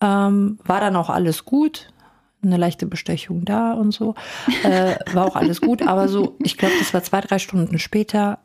Ähm, 0.00 0.58
war 0.64 0.80
dann 0.80 0.94
auch 0.94 1.10
alles 1.10 1.44
gut. 1.44 1.92
Eine 2.40 2.56
leichte 2.56 2.86
Bestechung 2.86 3.44
da 3.44 3.72
und 3.72 3.92
so. 3.92 4.14
Äh, 4.62 4.96
war 5.12 5.26
auch 5.26 5.34
alles 5.34 5.60
gut. 5.60 5.82
Aber 5.82 6.06
so, 6.06 6.36
ich 6.38 6.56
glaube, 6.56 6.74
das 6.78 6.94
war 6.94 7.02
zwei, 7.02 7.20
drei 7.20 7.40
Stunden 7.40 7.80
später, 7.80 8.38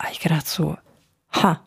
habe 0.00 0.12
ich 0.12 0.20
gedacht 0.20 0.48
so, 0.48 0.76
ha, 1.32 1.60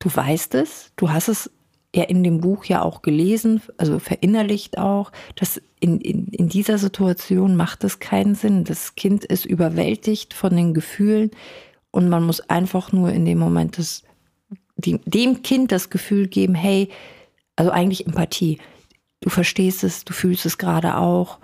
du 0.00 0.10
weißt 0.12 0.56
es, 0.56 0.90
du 0.96 1.10
hast 1.10 1.28
es 1.28 1.50
ja 1.94 2.04
in 2.04 2.22
dem 2.22 2.40
Buch 2.40 2.64
ja 2.66 2.82
auch 2.82 3.02
gelesen, 3.02 3.62
also 3.76 3.98
verinnerlicht 3.98 4.78
auch, 4.78 5.10
dass 5.36 5.60
in, 5.80 6.00
in, 6.00 6.26
in 6.28 6.48
dieser 6.48 6.78
Situation 6.78 7.56
macht 7.56 7.84
es 7.84 7.98
keinen 7.98 8.34
Sinn. 8.34 8.64
Das 8.64 8.94
Kind 8.94 9.24
ist 9.24 9.46
überwältigt 9.46 10.34
von 10.34 10.54
den 10.54 10.74
Gefühlen 10.74 11.30
und 11.90 12.08
man 12.08 12.24
muss 12.24 12.40
einfach 12.40 12.92
nur 12.92 13.10
in 13.12 13.24
dem 13.24 13.38
Moment 13.38 13.78
das, 13.78 14.02
die, 14.76 14.98
dem 15.04 15.42
Kind 15.42 15.72
das 15.72 15.88
Gefühl 15.88 16.28
geben, 16.28 16.54
hey, 16.54 16.90
also 17.56 17.70
eigentlich 17.70 18.06
Empathie. 18.06 18.58
Du 19.20 19.30
verstehst 19.30 19.82
es, 19.82 20.04
du 20.04 20.12
fühlst 20.12 20.46
es 20.46 20.58
gerade 20.58 20.96
auch 20.96 21.38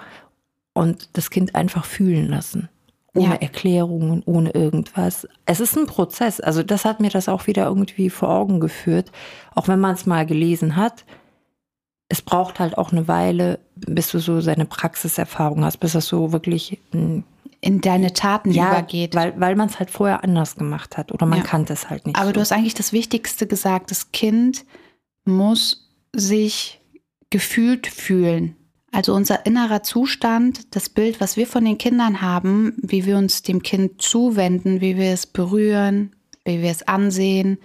und 0.74 1.08
das 1.14 1.30
Kind 1.30 1.54
einfach 1.54 1.84
fühlen 1.84 2.28
lassen. 2.28 2.68
Ohne 3.14 3.26
Ja. 3.26 3.34
Erklärungen, 3.34 4.22
ohne 4.26 4.50
irgendwas. 4.50 5.26
Es 5.46 5.60
ist 5.60 5.76
ein 5.76 5.86
Prozess. 5.86 6.40
Also 6.40 6.62
das 6.62 6.84
hat 6.84 7.00
mir 7.00 7.10
das 7.10 7.28
auch 7.28 7.46
wieder 7.46 7.66
irgendwie 7.66 8.10
vor 8.10 8.28
Augen 8.30 8.60
geführt. 8.60 9.10
Auch 9.54 9.68
wenn 9.68 9.80
man 9.80 9.94
es 9.94 10.04
mal 10.06 10.26
gelesen 10.26 10.76
hat, 10.76 11.04
es 12.08 12.20
braucht 12.22 12.58
halt 12.60 12.76
auch 12.76 12.92
eine 12.92 13.08
Weile, 13.08 13.58
bis 13.76 14.10
du 14.10 14.18
so 14.18 14.40
seine 14.40 14.66
Praxiserfahrung 14.66 15.64
hast, 15.64 15.78
bis 15.78 15.92
das 15.92 16.06
so 16.06 16.32
wirklich 16.32 16.78
mm, 16.92 17.20
In 17.60 17.80
deine 17.80 18.12
Taten 18.12 18.52
übergeht. 18.52 19.14
weil, 19.14 19.38
weil 19.40 19.56
man 19.56 19.68
es 19.68 19.78
halt 19.78 19.90
vorher 19.90 20.22
anders 20.22 20.56
gemacht 20.56 20.96
hat 20.98 21.12
oder 21.12 21.24
man 21.24 21.38
Ja. 21.38 21.44
kannte 21.44 21.72
es 21.72 21.88
halt 21.88 22.06
nicht. 22.06 22.16
Aber 22.16 22.26
so. 22.26 22.32
du 22.32 22.40
hast 22.40 22.52
eigentlich 22.52 22.74
das 22.74 22.92
Wichtigste 22.92 23.46
gesagt. 23.46 23.90
Das 23.90 24.12
Kind 24.12 24.64
muss 25.24 25.88
sich 26.14 26.80
gefühlt 27.30 27.86
fühlen. 27.86 28.56
Also 28.94 29.12
unser 29.12 29.44
innerer 29.44 29.82
Zustand, 29.82 30.72
das 30.76 30.88
Bild, 30.88 31.20
was 31.20 31.36
wir 31.36 31.48
von 31.48 31.64
den 31.64 31.78
Kindern 31.78 32.20
haben, 32.20 32.76
wie 32.80 33.06
wir 33.06 33.18
uns 33.18 33.42
dem 33.42 33.60
Kind 33.60 34.00
zuwenden, 34.00 34.80
wie 34.80 34.96
wir 34.96 35.10
es 35.10 35.26
berühren, 35.26 36.14
wie 36.44 36.62
wir 36.62 36.70
es 36.70 36.86
ansehen, 36.86 37.58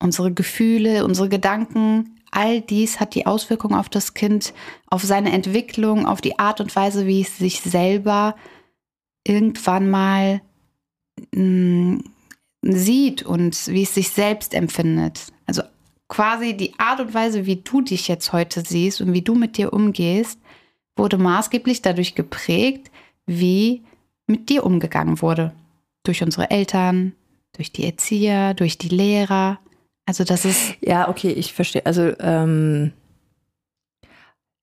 unsere 0.00 0.32
Gefühle, 0.32 1.04
unsere 1.04 1.28
Gedanken, 1.28 2.18
all 2.32 2.62
dies 2.62 2.98
hat 2.98 3.14
die 3.14 3.26
Auswirkung 3.26 3.76
auf 3.76 3.88
das 3.88 4.12
Kind, 4.12 4.54
auf 4.88 5.04
seine 5.04 5.30
Entwicklung, 5.30 6.04
auf 6.04 6.20
die 6.20 6.40
Art 6.40 6.60
und 6.60 6.74
Weise, 6.74 7.06
wie 7.06 7.20
es 7.20 7.38
sich 7.38 7.60
selber 7.60 8.34
irgendwann 9.24 9.88
mal 9.88 10.42
mh, 11.32 12.00
sieht 12.62 13.22
und 13.22 13.68
wie 13.68 13.84
es 13.84 13.94
sich 13.94 14.10
selbst 14.10 14.52
empfindet. 14.52 15.32
Quasi 16.08 16.56
die 16.56 16.78
Art 16.78 17.00
und 17.00 17.14
Weise, 17.14 17.46
wie 17.46 17.56
du 17.56 17.80
dich 17.80 18.06
jetzt 18.08 18.32
heute 18.32 18.62
siehst 18.64 19.00
und 19.00 19.12
wie 19.12 19.22
du 19.22 19.34
mit 19.34 19.56
dir 19.56 19.72
umgehst, 19.72 20.38
wurde 20.96 21.18
maßgeblich 21.18 21.82
dadurch 21.82 22.14
geprägt, 22.14 22.90
wie 23.26 23.82
mit 24.26 24.48
dir 24.48 24.64
umgegangen 24.64 25.20
wurde. 25.20 25.52
Durch 26.04 26.22
unsere 26.22 26.50
Eltern, 26.50 27.12
durch 27.56 27.72
die 27.72 27.84
Erzieher, 27.84 28.54
durch 28.54 28.78
die 28.78 28.88
Lehrer. 28.88 29.58
Also 30.06 30.22
das 30.22 30.44
ist, 30.44 30.76
Ja, 30.80 31.08
okay, 31.08 31.32
ich 31.32 31.52
verstehe. 31.52 31.84
Also, 31.84 32.12
ähm, 32.20 32.92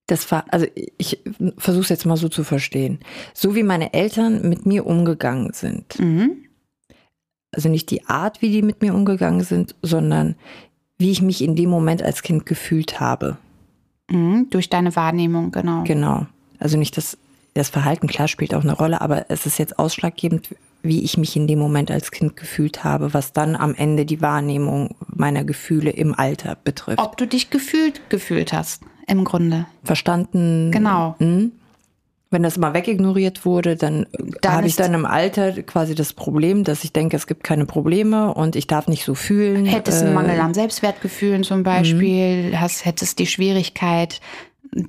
das 0.07 0.31
war, 0.31 0.45
also 0.49 0.65
ich 0.97 1.19
versuche 1.57 1.83
es 1.83 1.89
jetzt 1.89 2.05
mal 2.05 2.17
so 2.17 2.29
zu 2.29 2.43
verstehen. 2.43 2.99
So 3.33 3.55
wie 3.55 3.63
meine 3.63 3.93
Eltern 3.93 4.47
mit 4.47 4.65
mir 4.65 4.85
umgegangen 4.85 5.53
sind. 5.53 5.97
mhm, 5.99 6.45
Also 7.51 7.69
nicht 7.69 7.89
die 7.89 8.05
Art, 8.05 8.41
wie 8.41 8.51
die 8.51 8.61
mit 8.61 8.81
mir 8.81 8.93
umgegangen 8.93 9.43
sind, 9.43 9.75
sondern 9.81 10.35
wie 11.03 11.11
ich 11.11 11.21
mich 11.21 11.43
in 11.43 11.57
dem 11.57 11.69
Moment 11.69 12.01
als 12.01 12.23
Kind 12.23 12.45
gefühlt 12.45 13.01
habe. 13.01 13.35
mhm, 14.09 14.47
durch 14.49 14.69
deine 14.69 14.95
Wahrnehmung, 14.95 15.51
genau. 15.51 15.83
Genau. 15.83 16.25
Also 16.59 16.77
nicht 16.77 16.95
das, 16.95 17.17
das 17.55 17.69
Verhalten, 17.69 18.07
klar, 18.07 18.29
spielt 18.29 18.55
auch 18.55 18.63
eine 18.63 18.71
Rolle, 18.71 19.01
aber 19.01 19.25
es 19.29 19.45
ist 19.45 19.59
jetzt 19.59 19.77
ausschlaggebend, 19.77 20.55
wie 20.81 21.03
ich 21.03 21.17
mich 21.17 21.35
in 21.35 21.45
dem 21.45 21.59
Moment 21.59 21.91
als 21.91 22.09
Kind 22.11 22.37
gefühlt 22.37 22.85
habe, 22.85 23.13
was 23.13 23.33
dann 23.33 23.57
am 23.57 23.75
Ende 23.75 24.05
die 24.05 24.21
Wahrnehmung 24.21 24.95
meiner 25.07 25.43
Gefühle 25.43 25.89
im 25.89 26.17
Alter 26.17 26.55
betrifft. 26.63 26.99
Ob 26.99 27.17
du 27.17 27.27
dich 27.27 27.49
gefühlt 27.49 28.09
gefühlt 28.09 28.53
hast, 28.53 28.83
im 29.05 29.25
Grunde. 29.25 29.65
verstanden. 29.83 30.71
Genau. 30.71 31.15
Mhm. 31.19 31.51
Wenn 32.33 32.41
das 32.43 32.57
mal 32.57 32.73
wegignoriert 32.73 33.45
wurde, 33.45 33.75
dann, 33.75 34.07
Dann 34.41 34.53
habe 34.53 34.67
ich 34.67 34.75
dann 34.75 34.93
im 34.95 35.05
Alter 35.05 35.61
quasi 35.61 35.93
das 35.93 36.13
Problem, 36.13 36.63
dass 36.63 36.83
ich 36.83 36.91
denke, 36.91 37.15
es 37.15 37.27
gibt 37.27 37.43
keine 37.43 37.65
Probleme 37.67 38.33
und 38.33 38.55
ich 38.55 38.65
darf 38.65 38.87
nicht 38.87 39.05
so 39.05 39.13
fühlen. 39.13 39.65
Hättest 39.65 40.01
Äh, 40.01 40.05
einen 40.07 40.15
Mangel 40.15 40.39
an 40.39 40.53
Selbstwertgefühlen 40.55 41.43
zum 41.43 41.61
Beispiel, 41.61 42.59
hast, 42.59 42.85
hättest 42.85 43.19
die 43.19 43.27
Schwierigkeit, 43.27 44.19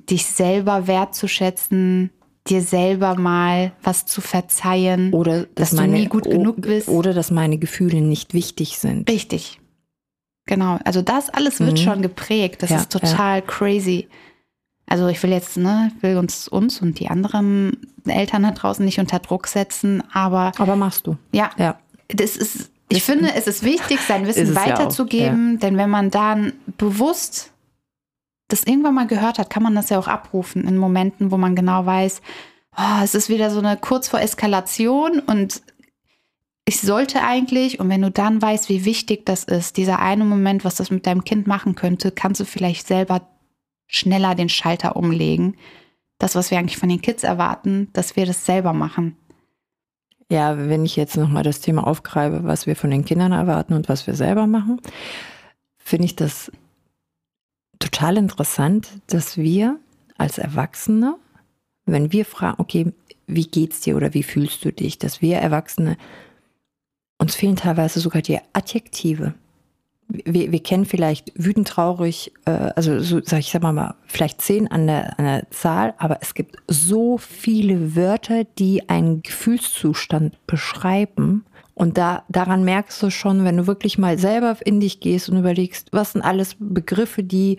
dich 0.09 0.25
selber 0.25 0.87
wertzuschätzen, 0.87 2.09
dir 2.47 2.61
selber 2.61 3.15
mal 3.15 3.71
was 3.83 4.05
zu 4.07 4.21
verzeihen. 4.21 5.13
Oder 5.13 5.41
dass 5.41 5.49
dass, 5.55 5.69
du 5.71 5.75
meine, 5.77 5.93
nie 5.99 6.07
gut 6.07 6.23
genug 6.29 6.61
bist. 6.61 6.87
Oder 6.89 7.13
dass 7.13 7.29
meine 7.29 7.57
Gefühle 7.59 8.01
nicht 8.01 8.33
wichtig 8.33 8.79
sind. 8.79 9.07
Richtig. 9.09 9.59
Genau. 10.47 10.79
Also 10.83 11.01
das 11.01 11.29
alles 11.29 11.59
wird 11.59 11.73
Mhm. 11.73 11.77
schon 11.77 12.01
geprägt. 12.01 12.63
Das 12.63 12.69
Ja, 12.71 12.77
ist 12.77 12.91
total 12.91 13.41
crazy. 13.43 14.07
Also 14.87 15.07
ich 15.07 15.21
will 15.23 15.31
jetzt, 15.31 15.57
ne, 15.57 15.91
will 16.01 16.17
uns, 16.17 16.47
uns 16.47 16.81
und 16.81 16.99
die 16.99 17.09
anderen 17.09 17.75
Eltern 18.05 18.43
da 18.43 18.51
draußen 18.51 18.85
nicht 18.85 18.99
unter 18.99 19.19
Druck 19.19 19.47
setzen, 19.47 20.03
aber 20.13 20.51
Aber 20.57 20.75
machst 20.75 21.07
du. 21.07 21.17
ja, 21.31 21.49
Ja. 21.57 21.79
das 22.09 22.37
ist, 22.37 22.69
ich 22.89 23.03
finde, 23.03 23.33
es 23.33 23.47
ist 23.47 23.63
wichtig, 23.63 23.99
sein 24.01 24.27
Wissen 24.27 24.43
es 24.49 24.53
ja 24.53 24.61
weiterzugeben, 24.67 25.59
denn 25.59 25.77
wenn 25.77 25.89
man 25.89 26.11
dann 26.11 26.53
bewusst 26.77 27.51
das 28.47 28.63
irgendwann 28.63 28.93
mal 28.93 29.07
gehört 29.07 29.39
hat, 29.39 29.49
kann 29.49 29.63
man 29.63 29.73
das 29.73 29.89
ja 29.89 29.97
auch 29.97 30.07
abrufen 30.07 30.67
in 30.67 30.77
Momenten, 30.77 31.31
wo 31.31 31.37
man 31.37 31.55
genau 31.55 31.85
weiß, 31.87 32.21
oh, 32.77 33.01
es 33.03 33.15
ist 33.15 33.27
wieder 33.29 33.49
so 33.49 33.57
eine 33.57 33.75
kurz 33.75 34.07
vor 34.07 34.19
Eskalation 34.21 35.19
und 35.19 35.63
ich 36.67 36.79
sollte 36.81 37.21
eigentlich, 37.23 37.79
und 37.79 37.89
wenn 37.89 38.01
du 38.01 38.11
dann 38.11 38.41
weißt, 38.41 38.69
wie 38.69 38.85
wichtig 38.85 39.25
das 39.25 39.43
ist, 39.43 39.77
dieser 39.77 39.99
eine 39.99 40.25
Moment, 40.25 40.63
was 40.63 40.75
das 40.75 40.89
mit 40.91 41.05
deinem 41.07 41.23
Kind 41.23 41.47
machen 41.47 41.75
könnte, 41.75 42.11
kannst 42.11 42.41
du 42.41 42.45
vielleicht 42.45 42.87
selber 42.87 43.21
schneller 43.87 44.35
den 44.35 44.49
Schalter 44.49 44.95
umlegen. 44.95 45.55
Das, 46.17 46.35
was 46.35 46.51
wir 46.51 46.57
eigentlich 46.57 46.77
von 46.77 46.89
den 46.89 47.01
Kids 47.01 47.23
erwarten, 47.23 47.89
dass 47.93 48.15
wir 48.15 48.25
das 48.25 48.45
selber 48.45 48.73
machen. 48.73 49.17
Ja, 50.29 50.57
wenn 50.57 50.85
ich 50.85 50.95
jetzt 50.95 51.17
nochmal 51.17 51.43
das 51.43 51.61
Thema 51.61 51.85
aufgreife, 51.85 52.43
was 52.43 52.65
wir 52.65 52.75
von 52.75 52.89
den 52.89 53.05
Kindern 53.05 53.31
erwarten 53.31 53.73
und 53.73 53.89
was 53.89 54.07
wir 54.07 54.15
selber 54.15 54.47
machen, 54.47 54.81
finde 55.77 56.05
ich 56.05 56.15
das 56.15 56.51
total 57.77 58.17
interessant, 58.17 58.89
dass 59.07 59.37
wir 59.37 59.79
als 60.17 60.37
Erwachsene, 60.37 61.17
wenn 61.85 62.11
wir 62.11 62.25
fragen, 62.25 62.59
okay, 62.59 62.93
wie 63.27 63.45
geht's 63.45 63.81
dir 63.81 63.95
oder 63.95 64.13
wie 64.13 64.23
fühlst 64.23 64.65
du 64.65 64.71
dich, 64.71 64.97
dass 64.97 65.21
wir 65.21 65.37
Erwachsene, 65.37 65.97
uns 67.19 67.35
fehlen 67.35 67.55
teilweise 67.55 67.99
sogar 67.99 68.21
die 68.21 68.39
Adjektive. 68.53 69.35
Wir, 70.07 70.51
wir 70.51 70.61
kennen 70.61 70.85
vielleicht 70.85 71.31
wütend, 71.35 71.67
traurig, 71.67 72.31
äh, 72.45 72.51
also 72.75 72.99
so 72.99 73.21
sag 73.23 73.39
ich 73.39 73.51
sag 73.51 73.63
mal, 73.63 73.73
mal 73.73 73.95
vielleicht 74.05 74.41
zehn 74.41 74.69
an 74.69 74.87
der, 74.87 75.17
an 75.19 75.25
der 75.25 75.51
Zahl, 75.51 75.93
aber 75.97 76.19
es 76.21 76.33
gibt 76.33 76.57
so 76.67 77.17
viele 77.17 77.95
Wörter, 77.95 78.43
die 78.43 78.87
einen 78.89 79.23
Gefühlszustand 79.23 80.45
beschreiben. 80.47 81.45
Und 81.73 81.97
da, 81.97 82.23
daran 82.29 82.63
merkst 82.63 83.03
du 83.03 83.09
schon, 83.09 83.43
wenn 83.43 83.57
du 83.57 83.67
wirklich 83.67 83.97
mal 83.97 84.17
selber 84.17 84.57
in 84.63 84.79
dich 84.79 85.01
gehst 85.01 85.27
und 85.27 85.37
überlegst, 85.37 85.89
was 85.91 86.13
sind 86.13 86.21
alles 86.21 86.55
Begriffe, 86.57 87.21
die 87.21 87.57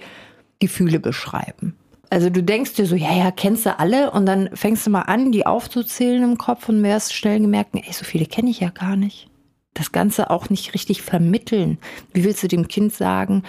Gefühle 0.59 1.01
beschreiben. 1.01 1.77
Also 2.09 2.31
du 2.31 2.43
denkst 2.43 2.75
dir 2.75 2.87
so, 2.87 2.95
ja, 2.95 3.13
ja, 3.13 3.31
kennst 3.31 3.67
du 3.67 3.79
alle 3.79 4.11
und 4.13 4.27
dann 4.27 4.51
fängst 4.55 4.87
du 4.87 4.91
mal 4.91 5.03
an, 5.03 5.33
die 5.33 5.45
aufzuzählen 5.45 6.23
im 6.23 6.39
Kopf 6.39 6.69
und 6.69 6.83
wirst 6.83 7.15
schnell 7.15 7.41
gemerkt, 7.41 7.75
ey, 7.75 7.93
so 7.93 8.05
viele 8.05 8.27
kenne 8.27 8.51
ich 8.51 8.61
ja 8.61 8.71
gar 8.71 8.97
nicht. 8.97 9.29
Das 9.77 9.93
Ganze 9.93 10.31
auch 10.31 10.49
nicht 10.49 10.73
richtig 10.73 11.03
vermitteln. 11.03 11.77
Wie 12.15 12.25
willst 12.25 12.43
du 12.43 12.49
dem 12.49 12.67
Kind 12.67 12.95
sagen, 12.95 13.43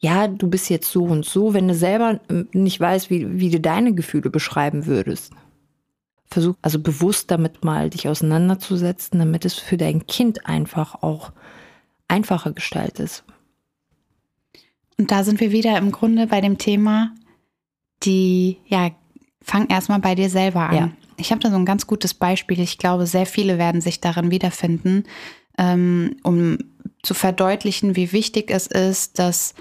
ja, 0.00 0.26
du 0.26 0.48
bist 0.48 0.70
jetzt 0.70 0.90
so 0.90 1.04
und 1.04 1.26
so, 1.26 1.52
wenn 1.52 1.68
du 1.68 1.74
selber 1.74 2.20
ähm, 2.30 2.48
nicht 2.54 2.80
weißt, 2.80 3.10
wie, 3.10 3.38
wie 3.38 3.50
du 3.50 3.60
deine 3.60 3.94
Gefühle 3.94 4.30
beschreiben 4.30 4.86
würdest? 4.86 5.34
Versuch 6.26 6.56
also 6.62 6.78
bewusst 6.78 7.30
damit 7.30 7.64
mal 7.64 7.90
dich 7.90 8.08
auseinanderzusetzen, 8.08 9.18
damit 9.18 9.44
es 9.44 9.54
für 9.54 9.76
dein 9.76 10.06
Kind 10.06 10.46
einfach 10.46 11.02
auch 11.02 11.32
einfacher 12.08 12.52
gestaltet 12.52 13.00
ist. 13.00 13.24
Und 14.98 15.10
da 15.10 15.22
sind 15.22 15.38
wir 15.38 15.52
wieder 15.52 15.76
im 15.76 15.92
Grunde 15.92 16.26
bei 16.28 16.40
dem 16.40 16.56
Thema, 16.56 17.14
die, 18.02 18.58
ja, 18.66 18.90
fang 19.42 19.68
erstmal 19.68 19.98
bei 19.98 20.14
dir 20.14 20.30
selber 20.30 20.70
an. 20.70 20.76
Ja. 20.76 20.90
Ich 21.18 21.30
habe 21.30 21.40
da 21.40 21.50
so 21.50 21.56
ein 21.56 21.66
ganz 21.66 21.86
gutes 21.86 22.14
Beispiel. 22.14 22.58
Ich 22.60 22.78
glaube, 22.78 23.06
sehr 23.06 23.26
viele 23.26 23.58
werden 23.58 23.80
sich 23.80 24.00
darin 24.00 24.30
wiederfinden, 24.30 25.04
ähm, 25.58 26.16
um 26.22 26.58
zu 27.02 27.14
verdeutlichen, 27.14 27.96
wie 27.96 28.12
wichtig 28.12 28.50
es 28.50 28.66
ist, 28.66 29.18
dass, 29.18 29.54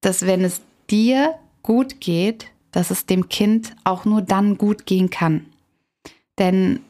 dass 0.00 0.26
wenn 0.26 0.44
es 0.44 0.60
dir 0.90 1.34
gut 1.62 2.00
geht, 2.00 2.46
dass 2.70 2.90
es 2.90 3.06
dem 3.06 3.28
Kind 3.28 3.74
auch 3.84 4.04
nur 4.04 4.22
dann 4.22 4.56
gut 4.56 4.86
gehen 4.86 5.10
kann. 5.10 5.46
Denn 6.38 6.80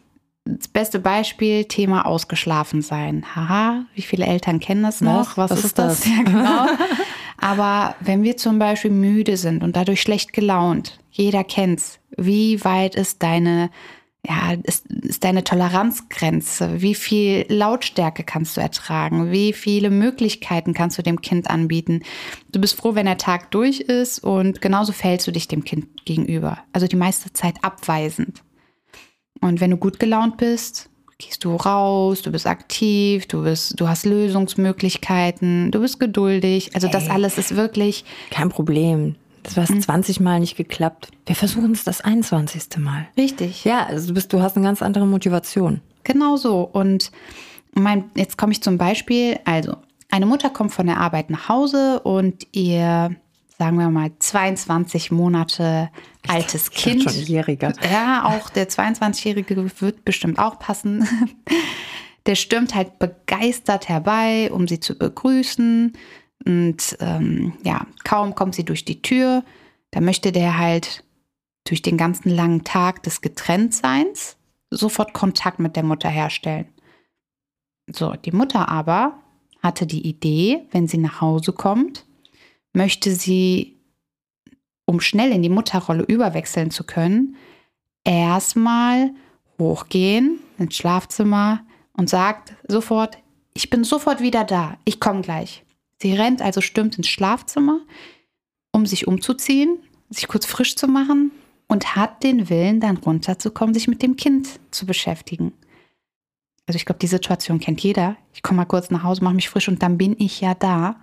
das 0.45 0.69
beste 0.69 0.99
Beispiel, 0.99 1.65
Thema 1.65 2.07
ausgeschlafen 2.07 2.83
sein. 2.83 3.25
Haha, 3.35 3.85
wie 3.95 4.03
viele 4.03 4.27
Eltern 4.27 4.61
kennen 4.61 4.83
das 4.83 5.01
noch? 5.01 5.37
Was? 5.37 5.51
Was 5.51 5.65
ist 5.65 5.79
das? 5.79 6.05
Ja, 6.07 6.23
genau. 6.23 6.67
Aber 7.39 7.97
wenn 8.01 8.23
wir 8.23 8.37
zum 8.37 8.59
Beispiel 8.59 8.91
müde 8.91 9.37
sind 9.37 9.63
und 9.63 9.77
dadurch 9.77 10.01
schlecht 10.01 10.33
gelaunt, 10.33 11.01
jeder 11.11 11.45
kennt's. 11.45 11.99
Wie 12.17 12.65
weit 12.65 12.95
ist 12.95 13.23
deine, 13.23 13.71
ja, 14.27 14.53
ist, 14.63 14.87
ist 14.87 15.25
deine 15.25 15.43
Toleranzgrenze? 15.43 16.81
Wie 16.81 16.95
viel 16.95 17.45
Lautstärke 17.49 18.23
kannst 18.23 18.57
du 18.57 18.61
ertragen? 18.61 19.33
Wie 19.33 19.53
viele 19.53 19.91
Möglichkeiten 19.91 20.75
kannst 20.75 20.97
du 20.97 21.03
dem 21.03 21.21
Kind 21.21 21.51
anbieten? 21.51 22.03
Du 22.53 22.61
bist 22.61 22.77
froh, 22.77 22.95
wenn 22.95 23.07
der 23.07 23.19
Tag 23.19 23.51
durch 23.51 23.81
ist 23.81 24.21
und 24.21 24.61
genauso 24.61 24.93
verhältst 24.93 25.27
du 25.27 25.33
dich 25.33 25.49
dem 25.49 25.65
Kind 25.65 26.05
gegenüber. 26.05 26.59
Also 26.73 26.87
die 26.87 26.97
meiste 26.97 27.33
Zeit 27.33 27.57
abweisend. 27.63 28.43
Und 29.41 29.61
wenn 29.61 29.71
du 29.71 29.77
gut 29.77 29.99
gelaunt 29.99 30.37
bist, 30.37 30.89
gehst 31.19 31.43
du 31.45 31.57
raus, 31.57 32.23
du 32.23 32.31
bist 32.31 32.47
aktiv, 32.47 33.27
du 33.27 33.43
bist, 33.43 33.81
du 33.81 33.89
hast 33.89 34.07
Lösungsmöglichkeiten, 34.07 35.73
du 35.73 35.81
bist 35.81 35.99
geduldig. 35.99 36.75
Also 36.75 36.87
das 36.87 37.07
Ey. 37.07 37.11
alles 37.11 37.39
ist 37.39 37.57
wirklich, 37.57 38.05
Kein 38.31 38.51
Problem. 38.51 39.17
Das 39.43 39.57
war 39.57 39.67
20 39.67 40.21
Mal 40.21 40.41
nicht 40.41 40.57
geklappt. 40.57 41.09
Wir 41.27 41.35
versuchen 41.35 41.73
es 41.73 41.85
das 41.85 42.01
21. 42.01 42.79
Mal. 42.79 43.07
Richtig. 43.17 43.65
Ja, 43.65 43.87
also 43.87 44.09
du, 44.09 44.15
bist, 44.15 44.33
du 44.33 44.41
hast 44.41 44.57
eine 44.57 44.65
ganz 44.65 44.83
andere 44.83 45.07
Motivation. 45.07 45.81
Genau 46.05 46.37
so. 46.37 46.63
Und 46.63 47.11
mein, 47.75 48.11
jetzt 48.15 48.39
komme 48.39 48.53
ich 48.53 48.63
zum 48.63 48.79
Beispiel. 48.79 49.39
Also, 49.45 49.77
eine 50.11 50.27
Mutter 50.27 50.51
kommt 50.51 50.73
von 50.73 50.87
der 50.87 50.99
Arbeit 50.99 51.31
nach 51.31 51.49
Hause 51.49 52.01
und 52.01 52.47
ihr, 52.53 53.17
sagen 53.59 53.79
wir 53.79 53.91
mal, 53.91 54.11
22 54.19 55.11
Monate 55.11 55.91
altes 56.29 56.69
Ich 56.69 56.75
Kind. 56.75 57.03
schon 57.03 57.13
jähriger. 57.15 57.73
Ja, 57.91 58.25
auch 58.27 58.51
der 58.51 58.69
22-Jährige 58.69 59.71
wird 59.81 60.05
bestimmt 60.05 60.39
auch 60.39 60.59
passen. 60.59 61.09
Der 62.27 62.37
stürmt 62.37 62.77
halt 62.77 63.01
begeistert 63.01 63.89
herbei, 63.89 64.49
um 64.53 64.69
sie 64.69 64.79
zu 64.79 64.97
begrüßen. 64.97 65.93
Und 66.45 66.97
ähm, 67.01 67.55
ja, 67.63 67.87
kaum 68.05 68.35
kommt 68.35 68.55
sie 68.55 68.65
durch 68.65 68.85
die 68.85 69.03
Tür, 69.03 69.45
da 69.91 70.01
möchte 70.01 70.33
der 70.33 70.59
halt 70.59 71.05
durch 71.65 71.83
den 71.83 71.97
ganzen 71.97 72.31
langen 72.31 72.65
Tag 72.65 73.03
des 73.03 73.21
Getrenntseins 73.21 74.37
sofort 74.71 75.13
Kontakt 75.13 75.59
mit 75.61 75.77
der 75.77 75.83
Mutter 75.83 76.09
herstellen. 76.09 76.67
So, 77.91 78.15
die 78.15 78.33
Mutter 78.33 78.69
aber 78.69 79.19
hatte 79.63 79.87
die 79.87 80.07
Idee, 80.07 80.67
wenn 80.73 80.89
sie 80.89 80.99
nach 80.99 81.21
Hause 81.21 81.53
kommt, 81.53 82.05
möchte 82.73 83.15
sie, 83.15 83.77
um 84.87 85.01
schnell 85.01 85.31
in 85.31 85.43
die 85.43 85.49
Mutterrolle 85.49 86.03
überwechseln 86.05 86.71
zu 86.71 86.85
können, 86.85 87.37
erstmal 88.05 89.11
hochgehen 89.59 90.41
ins 90.59 90.77
Schlafzimmer 90.77 91.65
und 91.93 92.09
sagt 92.09 92.55
sofort, 92.67 93.19
ich 93.55 93.71
bin 93.71 93.85
sofort 93.85 94.21
wieder 94.21 94.45
da, 94.45 94.79
ich 94.85 94.99
komme 94.99 95.21
gleich. 95.21 95.65
Sie 96.03 96.15
rennt 96.15 96.43
also 96.43 96.61
stürmt 96.61 96.97
ins 96.97 97.07
Schlafzimmer, 97.07 97.79
um 98.73 98.87
sich 98.87 99.07
umzuziehen, 99.07 99.79
sich 100.11 100.27
kurz 100.27 100.47
frisch 100.47 100.75
zu 100.75 100.89
machen 100.89 101.31
und 101.69 101.95
hat 101.95 102.25
den 102.25 102.51
Willen, 102.51 102.81
dann 102.81 102.97
runterzukommen, 102.97 103.73
sich 103.73 103.87
mit 103.87 104.03
dem 104.03 104.17
Kind 104.17 104.49
zu 104.73 104.85
beschäftigen. 104.85 105.53
Also 106.67 106.77
ich 106.77 106.87
glaube, 106.87 106.99
die 106.99 107.07
Situation 107.07 107.61
kennt 107.61 107.83
jeder. 107.83 108.17
Ich 108.33 108.43
komme 108.43 108.57
mal 108.57 108.65
kurz 108.65 108.91
nach 108.91 109.05
Hause, 109.05 109.23
mache 109.23 109.37
mich 109.37 109.49
frisch 109.49 109.69
und 109.69 109.81
dann 109.81 109.97
bin 109.97 110.17
ich 110.19 110.41
ja 110.41 110.55
da. 110.55 110.97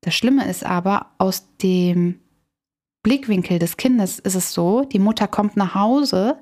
Das 0.00 0.14
Schlimme 0.14 0.48
ist 0.48 0.64
aber, 0.64 1.10
aus 1.18 1.46
dem 1.58 2.18
Blickwinkel 3.02 3.58
des 3.58 3.76
Kindes 3.76 4.18
ist 4.18 4.34
es 4.34 4.54
so, 4.54 4.82
die 4.82 4.98
Mutter 4.98 5.28
kommt 5.28 5.58
nach 5.58 5.74
Hause, 5.74 6.38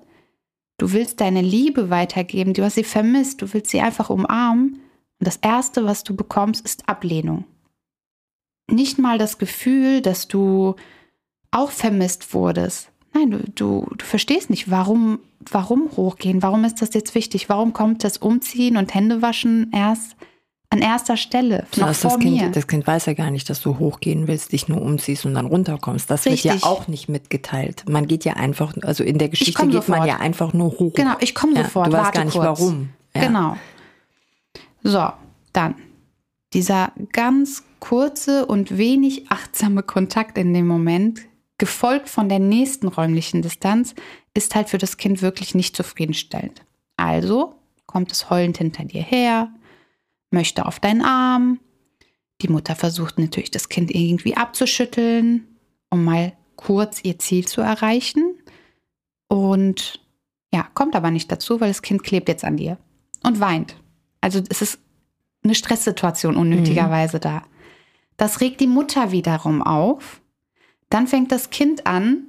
du 0.78 0.92
willst 0.92 1.20
deine 1.20 1.42
Liebe 1.42 1.90
weitergeben, 1.90 2.54
du 2.54 2.62
hast 2.62 2.76
sie 2.76 2.84
vermisst, 2.84 3.42
du 3.42 3.52
willst 3.52 3.72
sie 3.72 3.80
einfach 3.80 4.10
umarmen 4.10 4.74
und 5.18 5.26
das 5.26 5.38
Erste, 5.38 5.84
was 5.84 6.04
du 6.04 6.14
bekommst, 6.14 6.64
ist 6.64 6.88
Ablehnung. 6.88 7.46
Nicht 8.70 8.98
mal 8.98 9.18
das 9.18 9.38
Gefühl, 9.38 10.00
dass 10.00 10.28
du 10.28 10.74
auch 11.50 11.70
vermisst 11.70 12.34
wurdest. 12.34 12.90
Nein, 13.14 13.30
du, 13.30 13.38
du, 13.54 13.86
du 13.96 14.04
verstehst 14.04 14.50
nicht, 14.50 14.70
warum, 14.70 15.20
warum 15.50 15.90
hochgehen, 15.96 16.42
warum 16.42 16.64
ist 16.64 16.82
das 16.82 16.92
jetzt 16.92 17.14
wichtig, 17.14 17.48
warum 17.48 17.72
kommt 17.72 18.04
das 18.04 18.18
Umziehen 18.18 18.76
und 18.76 18.92
Händewaschen 18.94 19.70
erst 19.72 20.16
an 20.68 20.80
erster 20.80 21.16
Stelle, 21.16 21.64
noch 21.76 21.86
das, 21.86 22.00
vor 22.00 22.10
das, 22.10 22.18
mir. 22.18 22.40
kind, 22.42 22.56
das 22.56 22.66
Kind 22.66 22.86
weiß 22.86 23.06
ja 23.06 23.14
gar 23.14 23.30
nicht, 23.30 23.48
dass 23.48 23.60
du 23.60 23.78
hochgehen 23.78 24.26
willst, 24.26 24.50
dich 24.50 24.66
nur 24.66 24.82
umziehst 24.82 25.24
und 25.24 25.34
dann 25.34 25.46
runterkommst. 25.46 26.10
Das 26.10 26.26
Richtig. 26.26 26.52
wird 26.52 26.62
ja 26.62 26.68
auch 26.68 26.88
nicht 26.88 27.08
mitgeteilt. 27.08 27.84
Man 27.88 28.08
geht 28.08 28.24
ja 28.24 28.32
einfach, 28.34 28.74
also 28.82 29.04
in 29.04 29.16
der 29.18 29.28
Geschichte 29.28 29.52
geht 29.62 29.72
man 29.88 30.00
sofort. 30.00 30.08
ja 30.08 30.16
einfach 30.16 30.52
nur 30.52 30.72
hoch. 30.72 30.92
Genau, 30.94 31.14
ich 31.20 31.36
komme 31.36 31.54
Ja, 31.54 31.62
sofort. 31.64 31.86
du 31.86 31.92
weißt 31.92 32.04
warte 32.04 32.18
gar 32.18 32.24
nicht 32.24 32.34
kurz. 32.34 32.44
warum. 32.60 32.88
Ja. 33.14 33.26
Genau. 33.26 33.56
So, 34.82 35.08
dann 35.52 35.76
dieser 36.52 36.92
ganz 37.12 37.62
kurze 37.86 38.46
und 38.46 38.78
wenig 38.78 39.30
achtsame 39.30 39.84
Kontakt 39.84 40.38
in 40.38 40.52
dem 40.52 40.66
Moment, 40.66 41.20
gefolgt 41.56 42.08
von 42.08 42.28
der 42.28 42.40
nächsten 42.40 42.88
räumlichen 42.88 43.42
Distanz, 43.42 43.94
ist 44.34 44.56
halt 44.56 44.68
für 44.68 44.78
das 44.78 44.96
Kind 44.96 45.22
wirklich 45.22 45.54
nicht 45.54 45.76
zufriedenstellend. 45.76 46.64
Also 46.96 47.54
kommt 47.86 48.10
es 48.10 48.28
heulend 48.28 48.58
hinter 48.58 48.84
dir 48.84 49.02
her, 49.02 49.52
möchte 50.32 50.66
auf 50.66 50.80
deinen 50.80 51.02
Arm. 51.02 51.60
Die 52.42 52.48
Mutter 52.48 52.74
versucht 52.74 53.20
natürlich, 53.20 53.52
das 53.52 53.68
Kind 53.68 53.94
irgendwie 53.94 54.36
abzuschütteln, 54.36 55.46
um 55.88 56.04
mal 56.04 56.32
kurz 56.56 56.98
ihr 57.04 57.20
Ziel 57.20 57.46
zu 57.46 57.60
erreichen. 57.60 58.34
Und 59.28 60.04
ja, 60.52 60.64
kommt 60.74 60.96
aber 60.96 61.12
nicht 61.12 61.30
dazu, 61.30 61.60
weil 61.60 61.68
das 61.68 61.82
Kind 61.82 62.02
klebt 62.02 62.28
jetzt 62.28 62.44
an 62.44 62.56
dir 62.56 62.78
und 63.22 63.38
weint. 63.38 63.76
Also 64.20 64.42
es 64.48 64.60
ist 64.60 64.80
eine 65.44 65.54
Stresssituation 65.54 66.36
unnötigerweise 66.36 67.20
da. 67.20 67.44
Das 68.16 68.40
regt 68.40 68.60
die 68.60 68.66
Mutter 68.66 69.12
wiederum 69.12 69.62
auf. 69.62 70.20
Dann 70.90 71.06
fängt 71.06 71.32
das 71.32 71.50
Kind 71.50 71.86
an, 71.86 72.26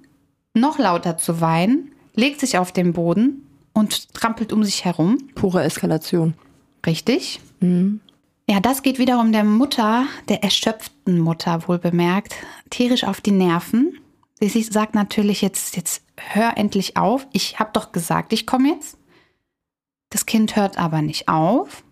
noch 0.53 0.79
lauter 0.79 1.17
zu 1.17 1.41
weinen, 1.41 1.93
legt 2.15 2.39
sich 2.39 2.57
auf 2.57 2.71
den 2.71 2.93
Boden 2.93 3.47
und 3.73 4.13
trampelt 4.13 4.51
um 4.51 4.63
sich 4.63 4.85
herum. 4.85 5.17
Pure 5.35 5.63
Eskalation. 5.63 6.33
Richtig? 6.85 7.39
Mhm. 7.59 8.01
Ja, 8.49 8.59
das 8.59 8.81
geht 8.81 8.97
wiederum 8.97 9.31
der 9.31 9.43
Mutter, 9.43 10.05
der 10.29 10.43
erschöpften 10.43 11.19
Mutter 11.19 11.67
wohl 11.67 11.79
bemerkt, 11.79 12.33
tierisch 12.69 13.03
auf 13.03 13.19
die 13.19 13.31
Nerven. 13.31 13.99
Sie 14.39 14.63
sagt 14.63 14.95
natürlich 14.95 15.41
jetzt, 15.41 15.75
jetzt 15.75 16.03
hör 16.15 16.57
endlich 16.57 16.95
auf. 16.95 17.27
Ich 17.33 17.59
habe 17.59 17.71
doch 17.73 17.91
gesagt, 17.91 18.33
ich 18.33 18.45
komme 18.45 18.69
jetzt. 18.69 18.97
Das 20.09 20.25
Kind 20.25 20.55
hört 20.55 20.77
aber 20.77 21.01
nicht 21.01 21.27
auf. 21.27 21.83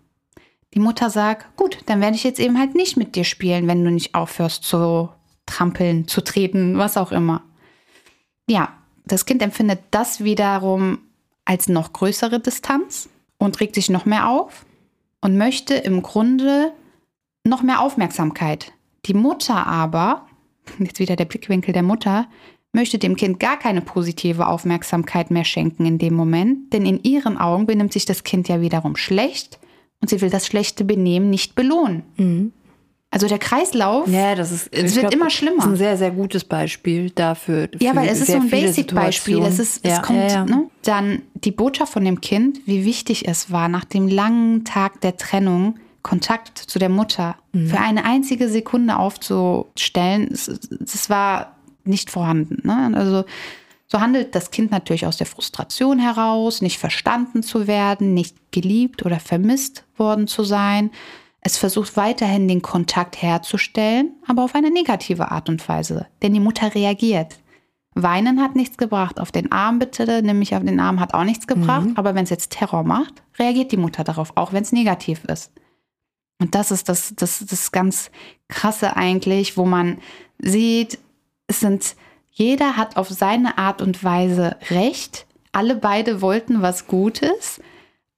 Die 0.76 0.80
Mutter 0.80 1.08
sagt, 1.08 1.56
gut, 1.56 1.78
dann 1.86 2.02
werde 2.02 2.16
ich 2.16 2.24
jetzt 2.24 2.38
eben 2.38 2.58
halt 2.58 2.74
nicht 2.74 2.98
mit 2.98 3.16
dir 3.16 3.24
spielen, 3.24 3.66
wenn 3.66 3.82
du 3.82 3.90
nicht 3.90 4.14
aufhörst 4.14 4.62
zu 4.62 5.08
trampeln, 5.46 6.06
zu 6.06 6.20
treten, 6.20 6.76
was 6.76 6.98
auch 6.98 7.12
immer. 7.12 7.40
Ja, 8.46 8.74
das 9.06 9.24
Kind 9.24 9.40
empfindet 9.40 9.80
das 9.90 10.22
wiederum 10.22 10.98
als 11.46 11.70
noch 11.70 11.94
größere 11.94 12.40
Distanz 12.40 13.08
und 13.38 13.58
regt 13.58 13.74
sich 13.74 13.88
noch 13.88 14.04
mehr 14.04 14.28
auf 14.28 14.66
und 15.22 15.38
möchte 15.38 15.72
im 15.72 16.02
Grunde 16.02 16.72
noch 17.42 17.62
mehr 17.62 17.80
Aufmerksamkeit. 17.80 18.72
Die 19.06 19.14
Mutter 19.14 19.66
aber, 19.66 20.26
jetzt 20.78 20.98
wieder 20.98 21.16
der 21.16 21.24
Blickwinkel 21.24 21.72
der 21.72 21.84
Mutter, 21.84 22.28
möchte 22.72 22.98
dem 22.98 23.16
Kind 23.16 23.40
gar 23.40 23.58
keine 23.58 23.80
positive 23.80 24.46
Aufmerksamkeit 24.46 25.30
mehr 25.30 25.44
schenken 25.44 25.86
in 25.86 25.96
dem 25.96 26.12
Moment, 26.12 26.70
denn 26.74 26.84
in 26.84 27.02
ihren 27.02 27.38
Augen 27.38 27.64
benimmt 27.64 27.94
sich 27.94 28.04
das 28.04 28.24
Kind 28.24 28.48
ja 28.48 28.60
wiederum 28.60 28.96
schlecht 28.96 29.58
und 30.00 30.10
sie 30.10 30.20
will 30.20 30.30
das 30.30 30.46
schlechte 30.46 30.84
Benehmen 30.84 31.30
nicht 31.30 31.54
belohnen. 31.54 32.52
Also 33.10 33.28
der 33.28 33.38
Kreislauf, 33.38 34.08
Ja, 34.08 34.34
das 34.34 34.52
ist. 34.52 34.68
Es 34.72 34.94
wird 34.96 35.14
immer 35.14 35.30
schlimmer. 35.30 35.56
Das 35.58 35.66
ist 35.66 35.70
ein 35.72 35.76
sehr, 35.76 35.96
sehr 35.96 36.10
gutes 36.10 36.44
Beispiel 36.44 37.10
dafür. 37.10 37.68
ja, 37.80 37.94
weil 37.96 38.08
es 38.08 38.20
ist 38.20 38.26
so 38.28 38.34
ein 38.34 38.50
Basic-Beispiel. 38.50 39.40
Es, 39.42 39.58
ist, 39.58 39.84
es 39.84 39.90
ja, 39.92 40.02
kommt, 40.02 40.30
ja. 40.30 40.44
Ne? 40.44 40.68
Dann 40.82 41.22
die 41.34 41.52
Botschaft 41.52 41.92
von 41.92 42.04
dem 42.04 42.20
Kind, 42.20 42.60
wie 42.66 42.84
wichtig 42.84 43.26
es 43.28 43.50
war, 43.50 43.68
nach 43.68 43.84
dem 43.84 44.08
langen 44.08 44.64
Tag 44.64 45.00
der 45.00 45.16
Trennung 45.16 45.76
Kontakt 46.02 46.58
zu 46.58 46.78
der 46.78 46.88
Mutter 46.88 47.36
Mhm. 47.52 47.68
für 47.68 47.78
eine 47.80 48.04
einzige 48.04 48.48
Sekunde 48.48 48.96
aufzustellen, 48.98 50.28
es, 50.32 50.46
es 50.48 51.08
war 51.10 51.56
nicht 51.84 52.10
vorhanden. 52.10 52.60
Ne? 52.66 52.92
Also 52.94 53.24
so 53.88 54.00
handelt 54.00 54.34
das 54.34 54.50
Kind 54.50 54.70
natürlich 54.70 55.06
aus 55.06 55.16
der 55.16 55.26
Frustration 55.26 55.98
heraus, 55.98 56.60
nicht 56.60 56.78
verstanden 56.78 57.42
zu 57.42 57.66
werden, 57.66 58.14
nicht 58.14 58.36
geliebt 58.50 59.04
oder 59.04 59.20
vermisst 59.20 59.84
worden 59.96 60.26
zu 60.26 60.42
sein. 60.44 60.90
Es 61.40 61.56
versucht 61.56 61.96
weiterhin 61.96 62.48
den 62.48 62.62
Kontakt 62.62 63.22
herzustellen, 63.22 64.14
aber 64.26 64.42
auf 64.42 64.54
eine 64.54 64.70
negative 64.70 65.30
Art 65.30 65.48
und 65.48 65.68
Weise, 65.68 66.06
denn 66.22 66.34
die 66.34 66.40
Mutter 66.40 66.74
reagiert. 66.74 67.38
Weinen 67.98 68.42
hat 68.42 68.56
nichts 68.56 68.76
gebracht. 68.76 69.18
Auf 69.18 69.32
den 69.32 69.50
Arm 69.52 69.78
bitte, 69.78 70.22
nämlich 70.22 70.54
auf 70.54 70.62
den 70.62 70.80
Arm 70.80 71.00
hat 71.00 71.14
auch 71.14 71.24
nichts 71.24 71.46
gebracht. 71.46 71.88
Aber 71.94 72.14
wenn 72.14 72.24
es 72.24 72.30
jetzt 72.30 72.50
Terror 72.50 72.82
macht, 72.82 73.22
reagiert 73.38 73.72
die 73.72 73.78
Mutter 73.78 74.04
darauf, 74.04 74.32
auch 74.34 74.52
wenn 74.52 74.62
es 74.62 74.72
negativ 74.72 75.24
ist. 75.24 75.50
Und 76.38 76.54
das 76.54 76.70
ist 76.70 76.90
das, 76.90 77.14
das, 77.16 77.42
das 77.46 77.72
ganz 77.72 78.10
Krasse 78.48 78.96
eigentlich, 78.96 79.56
wo 79.56 79.64
man 79.64 79.98
sieht, 80.38 80.98
es 81.46 81.60
sind, 81.60 81.96
jeder 82.38 82.76
hat 82.76 82.98
auf 82.98 83.08
seine 83.08 83.56
Art 83.56 83.80
und 83.80 84.04
Weise 84.04 84.56
Recht. 84.68 85.26
Alle 85.52 85.74
beide 85.74 86.20
wollten 86.20 86.60
was 86.60 86.86
Gutes, 86.86 87.62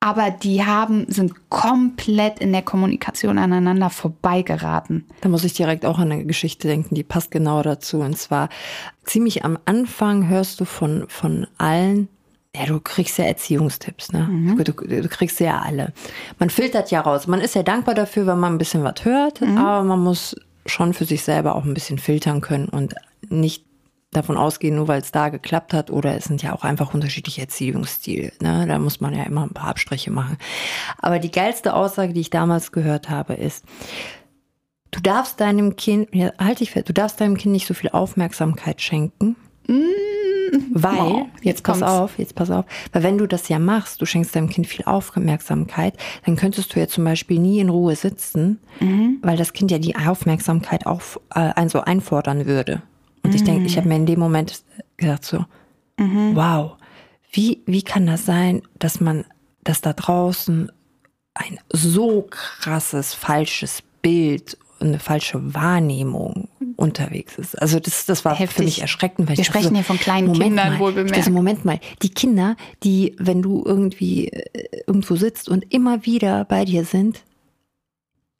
aber 0.00 0.32
die 0.32 0.64
haben, 0.64 1.06
sind 1.08 1.48
komplett 1.50 2.40
in 2.40 2.50
der 2.50 2.62
Kommunikation 2.62 3.38
aneinander 3.38 3.90
vorbeigeraten. 3.90 5.06
Da 5.20 5.28
muss 5.28 5.44
ich 5.44 5.52
direkt 5.52 5.86
auch 5.86 6.00
an 6.00 6.10
eine 6.10 6.24
Geschichte 6.24 6.66
denken, 6.66 6.96
die 6.96 7.04
passt 7.04 7.30
genau 7.30 7.62
dazu. 7.62 8.00
Und 8.00 8.18
zwar 8.18 8.48
ziemlich 9.04 9.44
am 9.44 9.56
Anfang 9.66 10.28
hörst 10.28 10.58
du 10.58 10.64
von, 10.64 11.04
von 11.06 11.46
allen, 11.56 12.08
ja, 12.56 12.66
du 12.66 12.80
kriegst 12.80 13.18
ja 13.18 13.24
Erziehungstipps, 13.24 14.10
ne? 14.10 14.56
Du, 14.56 14.64
du, 14.64 14.72
du 14.72 15.08
kriegst 15.08 15.38
ja 15.38 15.60
alle. 15.60 15.92
Man 16.40 16.50
filtert 16.50 16.90
ja 16.90 17.02
raus. 17.02 17.28
Man 17.28 17.40
ist 17.40 17.54
ja 17.54 17.62
dankbar 17.62 17.94
dafür, 17.94 18.26
wenn 18.26 18.40
man 18.40 18.54
ein 18.54 18.58
bisschen 18.58 18.82
was 18.82 19.04
hört, 19.04 19.42
aber 19.42 19.84
man 19.84 20.00
muss 20.00 20.34
schon 20.66 20.92
für 20.92 21.04
sich 21.04 21.22
selber 21.22 21.54
auch 21.54 21.64
ein 21.64 21.74
bisschen 21.74 21.98
filtern 21.98 22.40
können 22.40 22.68
und 22.68 22.96
nicht 23.28 23.67
davon 24.10 24.36
ausgehen, 24.38 24.74
nur 24.76 24.88
weil 24.88 25.00
es 25.02 25.12
da 25.12 25.28
geklappt 25.28 25.74
hat 25.74 25.90
oder 25.90 26.16
es 26.16 26.24
sind 26.24 26.42
ja 26.42 26.54
auch 26.54 26.64
einfach 26.64 26.94
unterschiedliche 26.94 27.42
Erziehungsstile. 27.42 28.32
Ne? 28.40 28.64
Da 28.66 28.78
muss 28.78 29.00
man 29.00 29.14
ja 29.14 29.24
immer 29.24 29.42
ein 29.42 29.52
paar 29.52 29.68
Abstriche 29.68 30.10
machen. 30.10 30.38
Aber 30.98 31.18
die 31.18 31.30
geilste 31.30 31.74
Aussage, 31.74 32.12
die 32.14 32.20
ich 32.20 32.30
damals 32.30 32.72
gehört 32.72 33.08
habe, 33.10 33.34
ist, 33.34 33.64
Du 34.90 35.00
darfst 35.02 35.38
deinem 35.42 35.76
Kind, 35.76 36.08
ja, 36.14 36.32
halt 36.38 36.60
dich 36.60 36.70
fest, 36.70 36.88
du 36.88 36.94
darfst 36.94 37.20
deinem 37.20 37.36
Kind 37.36 37.52
nicht 37.52 37.66
so 37.66 37.74
viel 37.74 37.90
Aufmerksamkeit 37.90 38.80
schenken. 38.80 39.36
Weil, 40.70 40.98
Oh, 40.98 41.26
jetzt 41.42 41.44
jetzt 41.44 41.62
pass 41.62 41.80
kommt's. 41.80 41.94
auf, 41.94 42.18
jetzt 42.18 42.34
pass 42.34 42.50
auf, 42.50 42.64
weil 42.92 43.02
wenn 43.02 43.18
du 43.18 43.26
das 43.26 43.48
ja 43.50 43.58
machst, 43.58 44.00
du 44.00 44.06
schenkst 44.06 44.34
deinem 44.34 44.48
Kind 44.48 44.66
viel 44.66 44.86
Aufmerksamkeit, 44.86 45.94
dann 46.24 46.36
könntest 46.36 46.74
du 46.74 46.80
ja 46.80 46.88
zum 46.88 47.04
Beispiel 47.04 47.38
nie 47.38 47.60
in 47.60 47.68
Ruhe 47.68 47.94
sitzen, 47.96 48.60
weil 49.20 49.36
das 49.36 49.52
Kind 49.52 49.70
ja 49.70 49.78
die 49.78 49.94
Aufmerksamkeit 49.96 50.86
auf, 50.86 51.20
äh, 51.34 51.50
also 51.54 51.82
einfordern 51.82 52.46
würde. 52.46 52.80
Und 53.22 53.34
ich 53.34 53.44
denke, 53.44 53.66
ich 53.66 53.76
habe 53.76 53.88
mir 53.88 53.96
in 53.96 54.06
dem 54.06 54.20
Moment 54.20 54.62
gedacht 54.96 55.24
so, 55.24 55.44
wow, 55.96 56.76
wie, 57.32 57.62
wie 57.66 57.82
kann 57.82 58.06
das 58.06 58.24
sein, 58.24 58.62
dass 58.78 59.00
man, 59.00 59.24
dass 59.64 59.80
da 59.80 59.92
draußen 59.92 60.70
ein 61.34 61.58
so 61.70 62.26
krasses 62.30 63.14
falsches 63.14 63.82
Bild 64.02 64.56
eine 64.80 64.98
falsche 64.98 65.54
Wahrnehmung 65.54 66.48
unterwegs 66.76 67.36
ist. 67.36 67.60
Also 67.60 67.80
das, 67.80 68.06
das 68.06 68.24
war 68.24 68.36
für 68.36 68.44
Heftig. 68.44 68.64
mich 68.64 68.80
erschreckend. 68.80 69.28
Weil 69.28 69.36
Wir 69.36 69.44
sprechen 69.44 69.74
hier 69.74 69.84
von 69.84 69.98
kleinen 69.98 70.28
Moment 70.28 70.44
Kindern, 70.44 70.72
mal, 70.74 70.78
wohlbemerkt. 70.78 71.10
Ich 71.10 71.16
dachte, 71.16 71.32
Moment 71.32 71.64
mal, 71.64 71.80
die 72.02 72.10
Kinder, 72.10 72.56
die, 72.84 73.16
wenn 73.18 73.42
du 73.42 73.64
irgendwie 73.66 74.28
äh, 74.28 74.82
irgendwo 74.86 75.16
sitzt 75.16 75.48
und 75.48 75.72
immer 75.72 76.06
wieder 76.06 76.44
bei 76.44 76.64
dir 76.64 76.84
sind, 76.84 77.22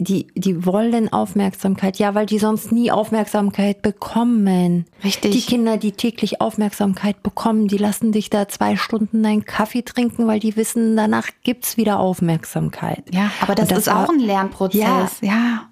die, 0.00 0.28
die 0.36 0.64
wollen 0.64 1.12
Aufmerksamkeit, 1.12 1.98
ja, 1.98 2.14
weil 2.14 2.26
die 2.26 2.38
sonst 2.38 2.70
nie 2.70 2.92
Aufmerksamkeit 2.92 3.82
bekommen. 3.82 4.86
Richtig. 5.02 5.32
Die 5.32 5.42
Kinder, 5.42 5.76
die 5.76 5.90
täglich 5.90 6.40
Aufmerksamkeit 6.40 7.22
bekommen, 7.24 7.66
die 7.66 7.78
lassen 7.78 8.12
dich 8.12 8.30
da 8.30 8.46
zwei 8.46 8.76
Stunden 8.76 9.24
deinen 9.24 9.44
Kaffee 9.44 9.82
trinken, 9.82 10.28
weil 10.28 10.38
die 10.38 10.54
wissen, 10.54 10.96
danach 10.96 11.28
gibt's 11.42 11.76
wieder 11.76 11.98
Aufmerksamkeit. 11.98 13.02
Ja, 13.12 13.32
aber 13.40 13.56
das, 13.56 13.68
das 13.68 13.78
ist 13.80 13.88
auch 13.88 14.08
ein 14.08 14.20
Lernprozess. 14.20 15.20
Ja. 15.20 15.28
Ja. 15.28 15.68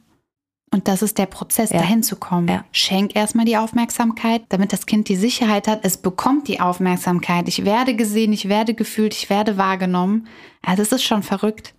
Und 0.72 0.88
das 0.88 1.02
ist 1.02 1.18
der 1.18 1.26
Prozess, 1.26 1.70
Ja. 1.70 1.78
dahin 1.78 2.02
zu 2.02 2.16
kommen. 2.16 2.48
Ja. 2.48 2.64
Schenk 2.72 3.14
erstmal 3.14 3.44
die 3.46 3.56
Aufmerksamkeit, 3.56 4.42
damit 4.48 4.72
das 4.72 4.86
Kind 4.86 5.08
die 5.08 5.14
Sicherheit 5.14 5.68
hat, 5.68 5.84
es 5.84 5.96
bekommt 5.98 6.48
die 6.48 6.58
Aufmerksamkeit. 6.58 7.46
Ich 7.46 7.64
werde 7.64 7.94
gesehen, 7.94 8.32
ich 8.32 8.48
werde 8.48 8.74
gefühlt, 8.74 9.14
ich 9.14 9.30
werde 9.30 9.56
wahrgenommen. 9.56 10.26
Also 10.62 10.82
das 10.82 10.90
ist 10.90 11.04
schon 11.04 11.22
verrückt. 11.22 11.74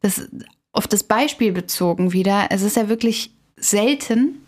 Das, 0.00 0.28
auf 0.72 0.86
das 0.86 1.04
Beispiel 1.04 1.52
bezogen 1.52 2.12
wieder, 2.12 2.46
es 2.50 2.62
ist 2.62 2.76
ja 2.76 2.88
wirklich 2.88 3.32
selten, 3.56 4.40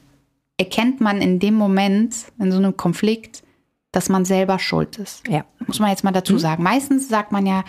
erkennt 0.59 1.01
man 1.01 1.21
in 1.21 1.39
dem 1.39 1.55
Moment, 1.55 2.15
in 2.39 2.51
so 2.53 2.59
einem 2.59 2.77
Konflikt, 2.77 3.43
dass 3.93 4.09
man 4.09 4.25
selber 4.25 4.59
schuld 4.59 4.99
ist. 4.99 5.27
Ja. 5.29 5.45
Muss 5.67 5.79
man 5.81 5.91
jetzt 5.91 6.05
mal 6.05 6.11
Mhm. 6.11 6.15
dazu 6.15 6.39
sagen. 6.39 6.63
Meistens 6.63 7.09
sagt 7.09 7.31
man 7.33 7.47
ja, 7.47 7.65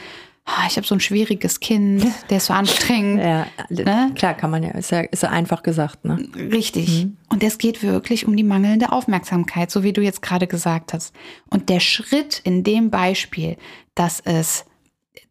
"Ah, 0.45 0.65
ich 0.67 0.77
habe 0.77 0.85
so 0.87 0.95
ein 0.95 0.99
schwieriges 0.99 1.59
Kind, 1.59 2.03
der 2.29 2.37
ist 2.37 2.45
so 2.47 2.53
anstrengend. 2.53 3.21
Ja, 3.23 3.47
Ne? 3.69 4.11
klar 4.15 4.33
kann 4.35 4.51
man 4.51 4.63
ja, 4.63 4.71
ist 4.71 4.91
ja, 4.91 5.01
ist 5.01 5.23
ja 5.23 5.29
einfach 5.29 5.61
gesagt, 5.63 6.05
ne? 6.05 6.27
Richtig. 6.35 7.07
Und 7.29 7.43
es 7.43 7.57
geht 7.57 7.81
wirklich 7.83 8.27
um 8.27 8.35
die 8.37 8.43
mangelnde 8.43 8.91
Aufmerksamkeit, 8.91 9.69
so 9.71 9.83
wie 9.83 9.93
du 9.93 10.01
jetzt 10.01 10.21
gerade 10.21 10.47
gesagt 10.47 10.93
hast. 10.93 11.13
Und 11.49 11.69
der 11.69 11.79
Schritt 11.79 12.41
in 12.43 12.63
dem 12.63 12.89
Beispiel, 12.91 13.57
dass 13.95 14.19
es 14.19 14.65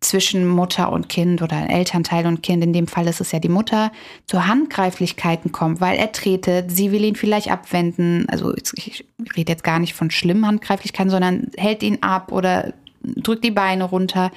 zwischen 0.01 0.47
Mutter 0.47 0.93
und 0.93 1.09
Kind 1.09 1.43
oder 1.43 1.69
Elternteil 1.69 2.27
und 2.27 2.43
Kind, 2.43 2.63
in 2.63 2.73
dem 2.73 2.87
Fall 2.87 3.07
ist 3.07 3.21
es 3.21 3.33
ja 3.33 3.39
die 3.39 3.49
Mutter, 3.49 3.93
zu 4.27 4.47
Handgreiflichkeiten 4.47 5.53
kommt, 5.53 5.81
weil 5.81 5.99
er 5.99 6.13
tretet, 6.13 6.71
sie 6.71 6.93
will 6.93 7.05
ihn 7.05 7.17
vielleicht 7.17 7.51
abwenden. 7.51 8.27
Also 8.29 8.55
ich 8.55 9.05
rede 9.37 9.53
jetzt 9.53 9.65
gar 9.65 9.79
nicht 9.79 9.95
von 9.95 10.11
schlimmen 10.11 10.47
Handgreiflichkeiten, 10.47 11.11
sondern 11.11 11.51
hält 11.57 11.83
ihn 11.83 12.03
ab 12.03 12.33
oder 12.33 12.75
drückt 13.03 13.45
die 13.45 13.51
Beine 13.51 13.85
runter. 13.85 14.31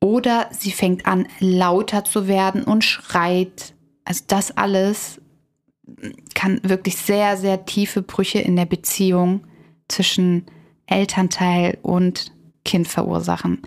Oder 0.00 0.48
sie 0.50 0.72
fängt 0.72 1.06
an, 1.06 1.28
lauter 1.40 2.04
zu 2.04 2.26
werden 2.26 2.64
und 2.64 2.84
schreit. 2.84 3.74
Also 4.04 4.24
das 4.26 4.56
alles 4.56 5.20
kann 6.34 6.60
wirklich 6.62 6.96
sehr, 6.96 7.36
sehr 7.36 7.66
tiefe 7.66 8.00
Brüche 8.02 8.38
in 8.38 8.56
der 8.56 8.64
Beziehung 8.64 9.42
zwischen 9.88 10.46
Elternteil 10.86 11.78
und 11.82 12.32
Kind 12.64 12.88
verursachen. 12.88 13.62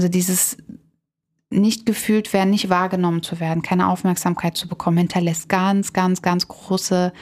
Also 0.00 0.08
dieses 0.08 0.56
nicht 1.50 1.84
gefühlt 1.84 2.32
werden, 2.32 2.48
nicht 2.48 2.70
wahrgenommen 2.70 3.22
zu 3.22 3.38
werden, 3.38 3.60
keine 3.60 3.88
Aufmerksamkeit 3.88 4.56
zu 4.56 4.66
bekommen, 4.66 4.96
hinterlässt 4.96 5.50
ganz, 5.50 5.92
ganz, 5.92 6.22
ganz 6.22 6.48
große 6.48 7.12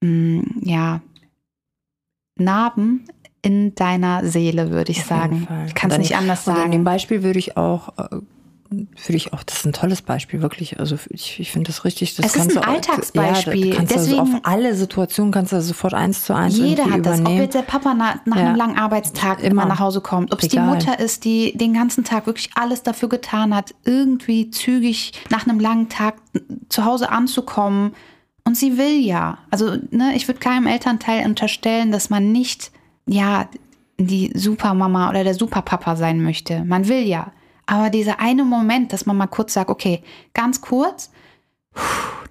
mh, 0.00 0.42
ja, 0.62 1.02
Narben 2.34 3.04
in 3.42 3.76
deiner 3.76 4.24
Seele, 4.24 4.72
würde 4.72 4.90
ich 4.90 5.02
Auf 5.02 5.06
sagen. 5.06 5.46
Ich 5.68 5.76
kann 5.76 5.92
es 5.92 5.98
nicht 5.98 6.16
anders 6.16 6.48
und 6.48 6.56
In 6.56 6.62
dem 6.62 6.70
sagen. 6.72 6.84
Beispiel 6.84 7.22
würde 7.22 7.38
ich 7.38 7.56
auch, 7.56 7.92
würde 8.70 9.16
ich 9.16 9.32
auch, 9.32 9.42
das 9.42 9.58
ist 9.58 9.64
ein 9.66 9.72
tolles 9.72 10.00
Beispiel, 10.02 10.42
wirklich. 10.42 10.78
Also 10.78 10.96
ich, 11.08 11.40
ich 11.40 11.50
finde 11.50 11.66
das 11.68 11.84
richtig. 11.84 12.14
Das 12.14 12.26
Es 12.26 12.36
ist 12.36 12.42
ein 12.56 12.62
du 12.62 12.66
Alltagsbeispiel. 12.68 13.66
Ja, 13.70 13.74
kannst 13.76 13.92
also 13.96 14.10
Deswegen- 14.16 14.34
auf 14.36 14.40
alle 14.44 14.74
Situationen 14.76 15.32
kannst 15.32 15.52
du 15.52 15.60
sofort 15.60 15.92
eins 15.94 16.22
zu 16.24 16.34
eins 16.34 16.56
Jeder 16.56 16.84
hat 16.84 17.04
das. 17.04 17.14
Ob 17.14 17.20
übernehmen. 17.22 17.42
jetzt 17.42 17.54
der 17.54 17.62
Papa 17.62 17.94
nach, 17.94 18.24
nach 18.26 18.36
Ja. 18.36 18.46
einem 18.46 18.56
langen 18.56 18.78
Arbeitstag 18.78 19.40
Immer. 19.40 19.50
immer 19.50 19.66
nach 19.66 19.80
Hause 19.80 20.00
kommt, 20.00 20.32
ob 20.32 20.40
es 20.42 20.48
die. 20.48 20.58
Mutter 20.60 21.00
ist, 21.00 21.24
die 21.24 21.56
den 21.58 21.74
ganzen 21.74 22.04
Tag 22.04 22.26
wirklich 22.26 22.50
alles 22.54 22.82
dafür 22.84 23.08
getan 23.08 23.54
hat, 23.54 23.74
irgendwie 23.84 24.50
zügig 24.50 25.12
nach 25.30 25.48
einem 25.48 25.58
langen 25.58 25.88
Tag 25.88 26.14
zu 26.68 26.84
Hause 26.84 27.10
anzukommen. 27.10 27.92
Und 28.44 28.56
sie 28.56 28.78
will 28.78 29.00
ja. 29.00 29.38
Also, 29.50 29.76
ne, 29.90 30.12
ich 30.14 30.28
würde 30.28 30.38
keinem 30.40 30.66
Elternteil 30.66 31.26
unterstellen, 31.26 31.90
dass 31.92 32.08
man 32.08 32.30
nicht, 32.32 32.70
ja, 33.06 33.48
die 33.98 34.30
Supermama 34.34 35.10
oder 35.10 35.24
der 35.24 35.34
Superpapa 35.34 35.96
sein 35.96 36.22
möchte. 36.22 36.64
Man 36.64 36.88
will 36.88 37.02
ja. 37.06 37.32
Aber 37.70 37.88
dieser 37.88 38.18
eine 38.18 38.42
Moment, 38.42 38.92
dass 38.92 39.06
man 39.06 39.16
mal 39.16 39.28
kurz 39.28 39.54
sagt, 39.54 39.70
okay, 39.70 40.02
ganz 40.34 40.60
kurz, 40.60 41.12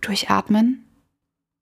durchatmen. 0.02 0.84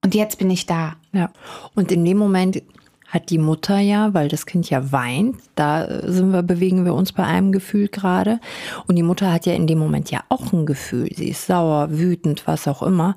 Und 0.04 0.16
jetzt 0.16 0.40
bin 0.40 0.50
ich 0.50 0.66
da. 0.66 0.96
Ja. 1.12 1.30
Und 1.76 1.92
in 1.92 2.04
dem 2.04 2.18
Moment 2.18 2.64
hat 3.08 3.30
die 3.30 3.38
Mutter 3.38 3.78
ja, 3.78 4.16
weil 4.16 4.30
das 4.30 4.48
Kind 4.48 4.68
ja 4.72 4.92
weint, 4.92 5.38
da 5.54 6.02
sind 6.10 6.32
wir, 6.32 6.42
bewegen 6.42 6.86
wir 6.86 6.96
uns 6.96 7.14
bei 7.14 7.24
einem 7.24 7.52
Gefühl 7.52 7.88
gerade. 7.88 8.40
Und 8.88 8.96
die 8.96 9.04
Mutter 9.04 9.32
hat 9.32 9.46
ja 9.46 9.54
in 9.54 9.68
dem 9.68 9.78
Moment 9.78 10.10
ja 10.10 10.24
auch 10.30 10.52
ein 10.54 10.66
Gefühl. 10.66 11.10
Sie 11.14 11.30
ist 11.30 11.46
sauer, 11.46 11.92
wütend, 11.92 12.48
was 12.48 12.68
auch 12.68 12.82
immer. 12.82 13.16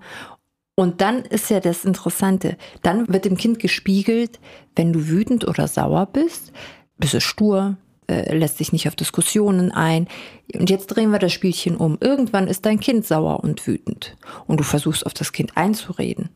Und 0.75 1.01
dann 1.01 1.25
ist 1.25 1.49
ja 1.49 1.61
das 1.61 1.87
Interessante, 1.87 2.59
dann 2.83 3.09
wird 3.09 3.25
dem 3.25 3.39
Kind 3.39 3.61
gespiegelt, 3.61 4.39
wenn 4.77 4.93
du 4.93 5.09
wütend 5.09 5.49
oder 5.49 5.67
sauer 5.69 6.05
bist, 6.05 6.53
bist 6.99 7.15
du 7.15 7.21
stur, 7.23 7.79
äh, 8.11 8.35
lässt 8.35 8.59
sich 8.59 8.73
nicht 8.73 8.89
auf 8.89 8.97
Diskussionen 8.97 9.71
ein. 9.71 10.09
Und 10.55 10.69
jetzt 10.69 10.89
drehen 10.89 11.11
wir 11.13 11.19
das 11.19 11.33
Spielchen 11.33 11.77
um. 11.77 11.97
Irgendwann 12.01 12.49
ist 12.49 12.67
dein 12.67 12.81
Kind 12.81 13.07
sauer 13.07 13.43
und 13.45 13.67
wütend. 13.67 14.17
Und 14.47 14.59
du 14.59 14.65
versuchst 14.65 15.07
auf 15.07 15.15
das 15.15 15.33
Kind 15.33 15.57
einzureden. 15.57 16.31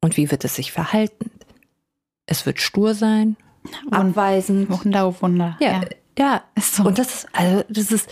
Und 0.00 0.16
wie 0.16 0.30
wird 0.30 0.44
es 0.44 0.54
sich 0.54 0.72
verhalten? 0.72 1.30
Es 2.26 2.46
wird 2.46 2.60
stur 2.60 2.94
sein, 2.94 3.36
abweisend. 3.90 4.70
Wunder, 4.70 5.08
oh 5.08 5.14
Wunder. 5.20 5.56
Ja, 5.60 5.82
ja. 6.18 6.42
Ist 6.54 6.76
so. 6.76 6.84
Und 6.84 6.98
das 6.98 7.14
ist, 7.14 7.28
also, 7.32 7.62
das 7.68 7.92
ist 7.92 8.08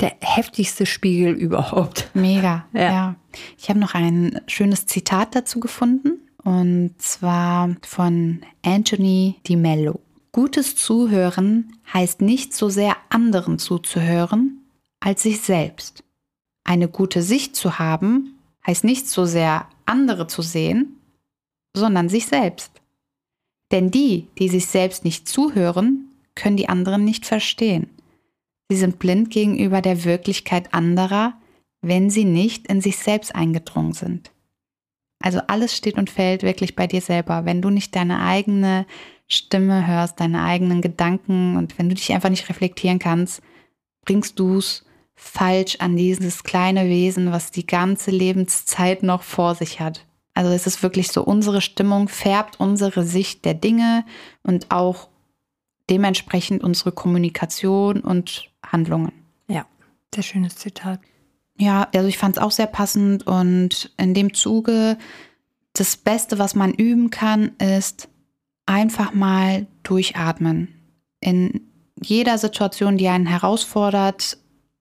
der 0.00 0.12
heftigste 0.20 0.86
Spiegel 0.86 1.32
überhaupt. 1.34 2.10
Mega, 2.14 2.66
Ja. 2.72 2.80
ja. 2.80 3.14
Ich 3.58 3.68
habe 3.68 3.78
noch 3.78 3.94
ein 3.94 4.40
schönes 4.46 4.86
Zitat 4.86 5.34
dazu 5.34 5.60
gefunden 5.60 6.18
und 6.42 6.94
zwar 6.98 7.76
von 7.86 8.40
Anthony 8.64 9.36
Di 9.46 9.56
Mello. 9.56 10.00
Gutes 10.32 10.76
Zuhören 10.76 11.76
heißt 11.92 12.20
nicht 12.20 12.54
so 12.54 12.68
sehr 12.68 12.96
anderen 13.08 13.58
zuzuhören 13.58 14.60
als 15.00 15.22
sich 15.22 15.40
selbst. 15.40 16.04
Eine 16.62 16.88
gute 16.88 17.22
Sicht 17.22 17.56
zu 17.56 17.78
haben 17.78 18.38
heißt 18.66 18.84
nicht 18.84 19.08
so 19.08 19.24
sehr 19.24 19.68
andere 19.86 20.26
zu 20.26 20.42
sehen, 20.42 21.00
sondern 21.74 22.08
sich 22.08 22.26
selbst. 22.26 22.70
Denn 23.72 23.90
die, 23.90 24.28
die 24.38 24.48
sich 24.48 24.66
selbst 24.66 25.04
nicht 25.04 25.28
zuhören, 25.28 26.10
können 26.34 26.56
die 26.56 26.68
anderen 26.68 27.04
nicht 27.04 27.26
verstehen. 27.26 27.88
Sie 28.68 28.76
sind 28.76 28.98
blind 28.98 29.30
gegenüber 29.30 29.80
der 29.80 30.04
Wirklichkeit 30.04 30.72
anderer, 30.74 31.34
wenn 31.82 32.10
sie 32.10 32.24
nicht 32.24 32.68
in 32.68 32.80
sich 32.80 32.98
selbst 32.98 33.34
eingedrungen 33.34 33.94
sind. 33.94 34.30
Also 35.22 35.40
alles 35.48 35.76
steht 35.76 35.96
und 35.96 36.08
fällt 36.08 36.42
wirklich 36.42 36.76
bei 36.76 36.86
dir 36.86 37.00
selber. 37.00 37.44
Wenn 37.44 37.62
du 37.62 37.70
nicht 37.70 37.94
deine 37.96 38.20
eigene 38.22 38.86
Stimme 39.30 39.86
hörst, 39.86 40.20
deine 40.20 40.42
eigenen 40.42 40.82
Gedanken 40.82 41.56
und 41.56 41.78
wenn 41.78 41.88
du 41.88 41.94
dich 41.94 42.12
einfach 42.12 42.28
nicht 42.28 42.48
reflektieren 42.48 42.98
kannst, 42.98 43.40
bringst 44.04 44.38
du 44.38 44.58
es 44.58 44.84
falsch 45.14 45.76
an 45.78 45.96
dieses 45.96 46.42
kleine 46.42 46.86
Wesen, 46.88 47.30
was 47.30 47.50
die 47.50 47.66
ganze 47.66 48.10
Lebenszeit 48.10 49.02
noch 49.02 49.22
vor 49.22 49.54
sich 49.54 49.80
hat. 49.80 50.06
Also 50.34 50.50
es 50.52 50.66
ist 50.66 50.82
wirklich 50.82 51.08
so, 51.08 51.22
unsere 51.22 51.60
Stimmung 51.60 52.08
färbt 52.08 52.58
unsere 52.58 53.04
Sicht 53.04 53.44
der 53.44 53.54
Dinge 53.54 54.04
und 54.42 54.70
auch 54.70 55.08
dementsprechend 55.90 56.64
unsere 56.64 56.92
Kommunikation 56.92 58.00
und 58.00 58.50
Handlungen. 58.64 59.12
Ja, 59.48 59.66
sehr 60.14 60.22
schönes 60.22 60.56
Zitat. 60.56 61.00
Ja, 61.58 61.88
also 61.94 62.08
ich 62.08 62.16
fand 62.16 62.36
es 62.36 62.42
auch 62.42 62.52
sehr 62.52 62.66
passend 62.66 63.26
und 63.26 63.92
in 63.98 64.14
dem 64.14 64.32
Zuge 64.32 64.96
das 65.74 65.96
Beste, 65.96 66.38
was 66.38 66.54
man 66.54 66.72
üben 66.72 67.10
kann, 67.10 67.52
ist 67.58 68.08
einfach 68.70 69.12
mal 69.12 69.66
durchatmen. 69.82 70.68
In 71.20 71.60
jeder 72.02 72.38
Situation, 72.38 72.96
die 72.96 73.08
einen 73.08 73.26
herausfordert, 73.26 74.38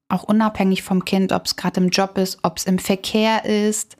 auch 0.08 0.24
unabhängig 0.24 0.84
vom 0.84 1.04
Kind, 1.06 1.32
ob 1.34 1.46
es 1.46 1.56
gerade 1.56 1.82
im 1.82 1.90
Job 1.90 2.18
ist, 2.18 2.40
ob 2.44 2.58
es 2.58 2.66
im 2.66 2.80
Verkehr 2.80 3.46
ist, 3.46 3.98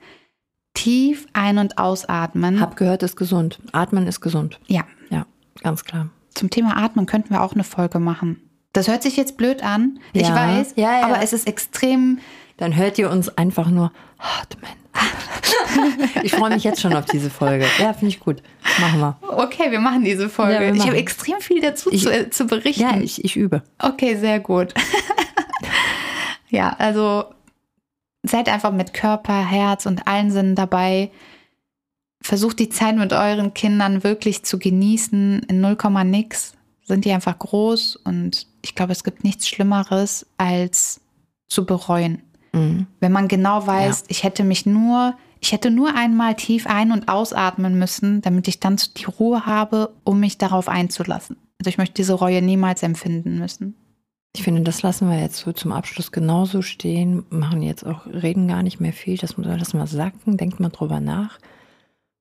Tief 0.72 1.26
ein- 1.32 1.58
und 1.58 1.78
ausatmen. 1.78 2.60
Hab 2.60 2.76
gehört, 2.76 3.02
ist 3.02 3.16
gesund. 3.16 3.58
Atmen 3.72 4.06
ist 4.06 4.20
gesund. 4.20 4.60
ja, 4.68 4.84
Ja, 5.10 5.26
ganz 5.62 5.84
klar. 5.84 6.08
zum 6.32 6.48
Thema 6.48 6.76
Atmen 6.76 7.06
könnten 7.06 7.30
wir 7.30 7.42
auch 7.42 7.54
eine 7.54 7.64
Folge 7.64 7.98
machen. 7.98 8.40
Das 8.72 8.86
hört 8.88 9.02
sich 9.02 9.16
jetzt 9.16 9.36
blöd 9.36 9.62
an, 9.62 9.98
ich 10.12 10.28
Ja. 10.28 10.34
weiß, 10.34 10.74
Ja, 10.76 11.00
ja. 11.00 11.06
aber 11.06 11.22
es 11.22 11.32
ist 11.32 11.46
extrem. 11.46 12.18
Dann 12.56 12.76
hört 12.76 12.98
ihr 12.98 13.10
uns 13.10 13.28
einfach 13.36 13.68
nur 13.68 13.92
atmen. 14.18 14.70
Ich 16.22 16.32
freue 16.32 16.50
mich 16.50 16.64
jetzt 16.64 16.80
schon 16.80 16.92
auf 16.94 17.06
diese 17.06 17.30
Folge. 17.30 17.64
Ja, 17.78 17.92
finde 17.92 18.08
ich 18.08 18.20
gut. 18.20 18.42
Machen 18.80 19.00
wir. 19.00 19.16
Okay, 19.22 19.70
wir 19.70 19.78
machen 19.80 20.04
diese 20.04 20.28
Folge. 20.28 20.58
Wir 20.60 20.68
ich 20.72 20.78
machen. 20.78 20.88
habe 20.88 20.98
extrem 20.98 21.40
viel 21.40 21.60
dazu 21.60 21.90
Ich- 21.92 22.02
zu, 22.02 22.12
äh, 22.12 22.28
zu 22.30 22.46
berichten. 22.46 22.82
Ja, 22.82 22.96
ich, 23.00 23.24
ich 23.24 23.36
übe. 23.36 23.62
Okay, 23.78 24.16
sehr 24.16 24.40
gut. 24.40 24.74
ja, 26.50 26.74
also 26.78 27.24
seid 28.22 28.48
einfach 28.48 28.72
mit 28.72 28.92
Körper, 28.92 29.44
Herz 29.46 29.86
und 29.86 30.06
allen 30.06 30.30
Sinnen 30.30 30.54
dabei. 30.54 31.10
Versucht 32.22 32.58
die 32.58 32.68
Zeit 32.68 32.96
mit 32.96 33.12
euren 33.12 33.54
Kindern 33.54 34.04
wirklich 34.04 34.42
zu 34.44 34.58
genießen. 34.58 35.44
In 35.48 35.60
0, 35.60 35.76
nix 36.04 36.52
sind 36.84 37.04
die 37.04 37.12
einfach 37.12 37.38
groß 37.38 37.96
und 37.96 38.46
ich 38.62 38.74
glaube, 38.74 38.92
es 38.92 39.04
gibt 39.04 39.24
nichts 39.24 39.48
Schlimmeres 39.48 40.26
als 40.36 41.00
zu 41.48 41.64
bereuen. 41.64 42.22
Mhm. 42.52 42.86
Wenn 43.00 43.12
man 43.12 43.28
genau 43.28 43.66
weiß, 43.66 44.04
ich 44.08 44.24
hätte 44.24 44.44
mich 44.44 44.66
nur, 44.66 45.14
ich 45.40 45.52
hätte 45.52 45.70
nur 45.70 45.94
einmal 45.94 46.34
tief 46.34 46.66
ein- 46.66 46.92
und 46.92 47.08
ausatmen 47.08 47.78
müssen, 47.78 48.22
damit 48.22 48.48
ich 48.48 48.60
dann 48.60 48.76
die 48.96 49.04
Ruhe 49.04 49.46
habe, 49.46 49.94
um 50.04 50.20
mich 50.20 50.38
darauf 50.38 50.68
einzulassen. 50.68 51.36
Also 51.58 51.68
ich 51.68 51.78
möchte 51.78 51.94
diese 51.94 52.14
Reue 52.14 52.42
niemals 52.42 52.82
empfinden 52.82 53.38
müssen. 53.38 53.76
Ich 54.34 54.42
finde, 54.44 54.62
das 54.62 54.82
lassen 54.82 55.10
wir 55.10 55.20
jetzt 55.20 55.38
so 55.38 55.52
zum 55.52 55.72
Abschluss 55.72 56.12
genauso 56.12 56.62
stehen. 56.62 57.24
Machen 57.30 57.62
jetzt 57.62 57.84
auch, 57.84 58.06
reden 58.06 58.46
gar 58.46 58.62
nicht 58.62 58.80
mehr 58.80 58.92
viel. 58.92 59.16
Das 59.18 59.36
muss 59.36 59.46
alles 59.46 59.74
mal 59.74 59.88
sacken. 59.88 60.36
Denkt 60.36 60.60
mal 60.60 60.68
drüber 60.68 61.00
nach. 61.00 61.38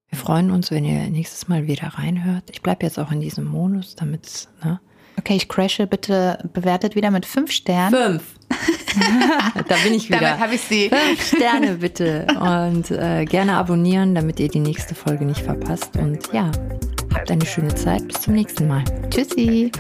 Wir 0.10 0.18
freuen 0.18 0.52
uns, 0.52 0.72
wenn 0.72 0.86
ihr 0.86 1.08
nächstes 1.10 1.48
Mal 1.48 1.68
wieder 1.68 1.88
reinhört. 1.88 2.44
Ich 2.52 2.62
bleibe 2.62 2.86
jetzt 2.86 2.98
auch 3.00 3.12
in 3.12 3.22
diesem 3.22 3.46
Modus, 3.46 3.96
damit, 3.96 4.48
ne? 4.64 4.80
Okay, 5.20 5.36
ich 5.36 5.50
crashe. 5.50 5.86
Bitte 5.86 6.50
bewertet 6.54 6.96
wieder 6.96 7.12
mit 7.12 7.26
fünf 7.26 7.52
Sternen. 7.52 8.20
Fünf. 8.20 8.24
da 9.68 9.76
bin 9.84 9.94
ich 9.94 10.08
wieder. 10.08 10.22
Damit 10.22 10.40
habe 10.40 10.56
ich 10.56 10.62
sie. 10.62 10.90
Fünf 10.90 11.36
Sterne 11.36 11.76
bitte. 11.76 12.26
Und 12.40 12.90
äh, 12.90 13.26
gerne 13.26 13.58
abonnieren, 13.58 14.16
damit 14.16 14.40
ihr 14.40 14.48
die 14.48 14.60
nächste 14.60 14.96
Folge 14.96 15.26
nicht 15.26 15.42
verpasst. 15.42 15.98
Und 15.98 16.32
ja, 16.32 16.50
habt 17.14 17.30
eine 17.30 17.46
schöne 17.46 17.76
Zeit. 17.76 18.08
Bis 18.08 18.22
zum 18.22 18.34
nächsten 18.34 18.68
Mal. 18.68 18.84
Tschüssi. 19.10 19.72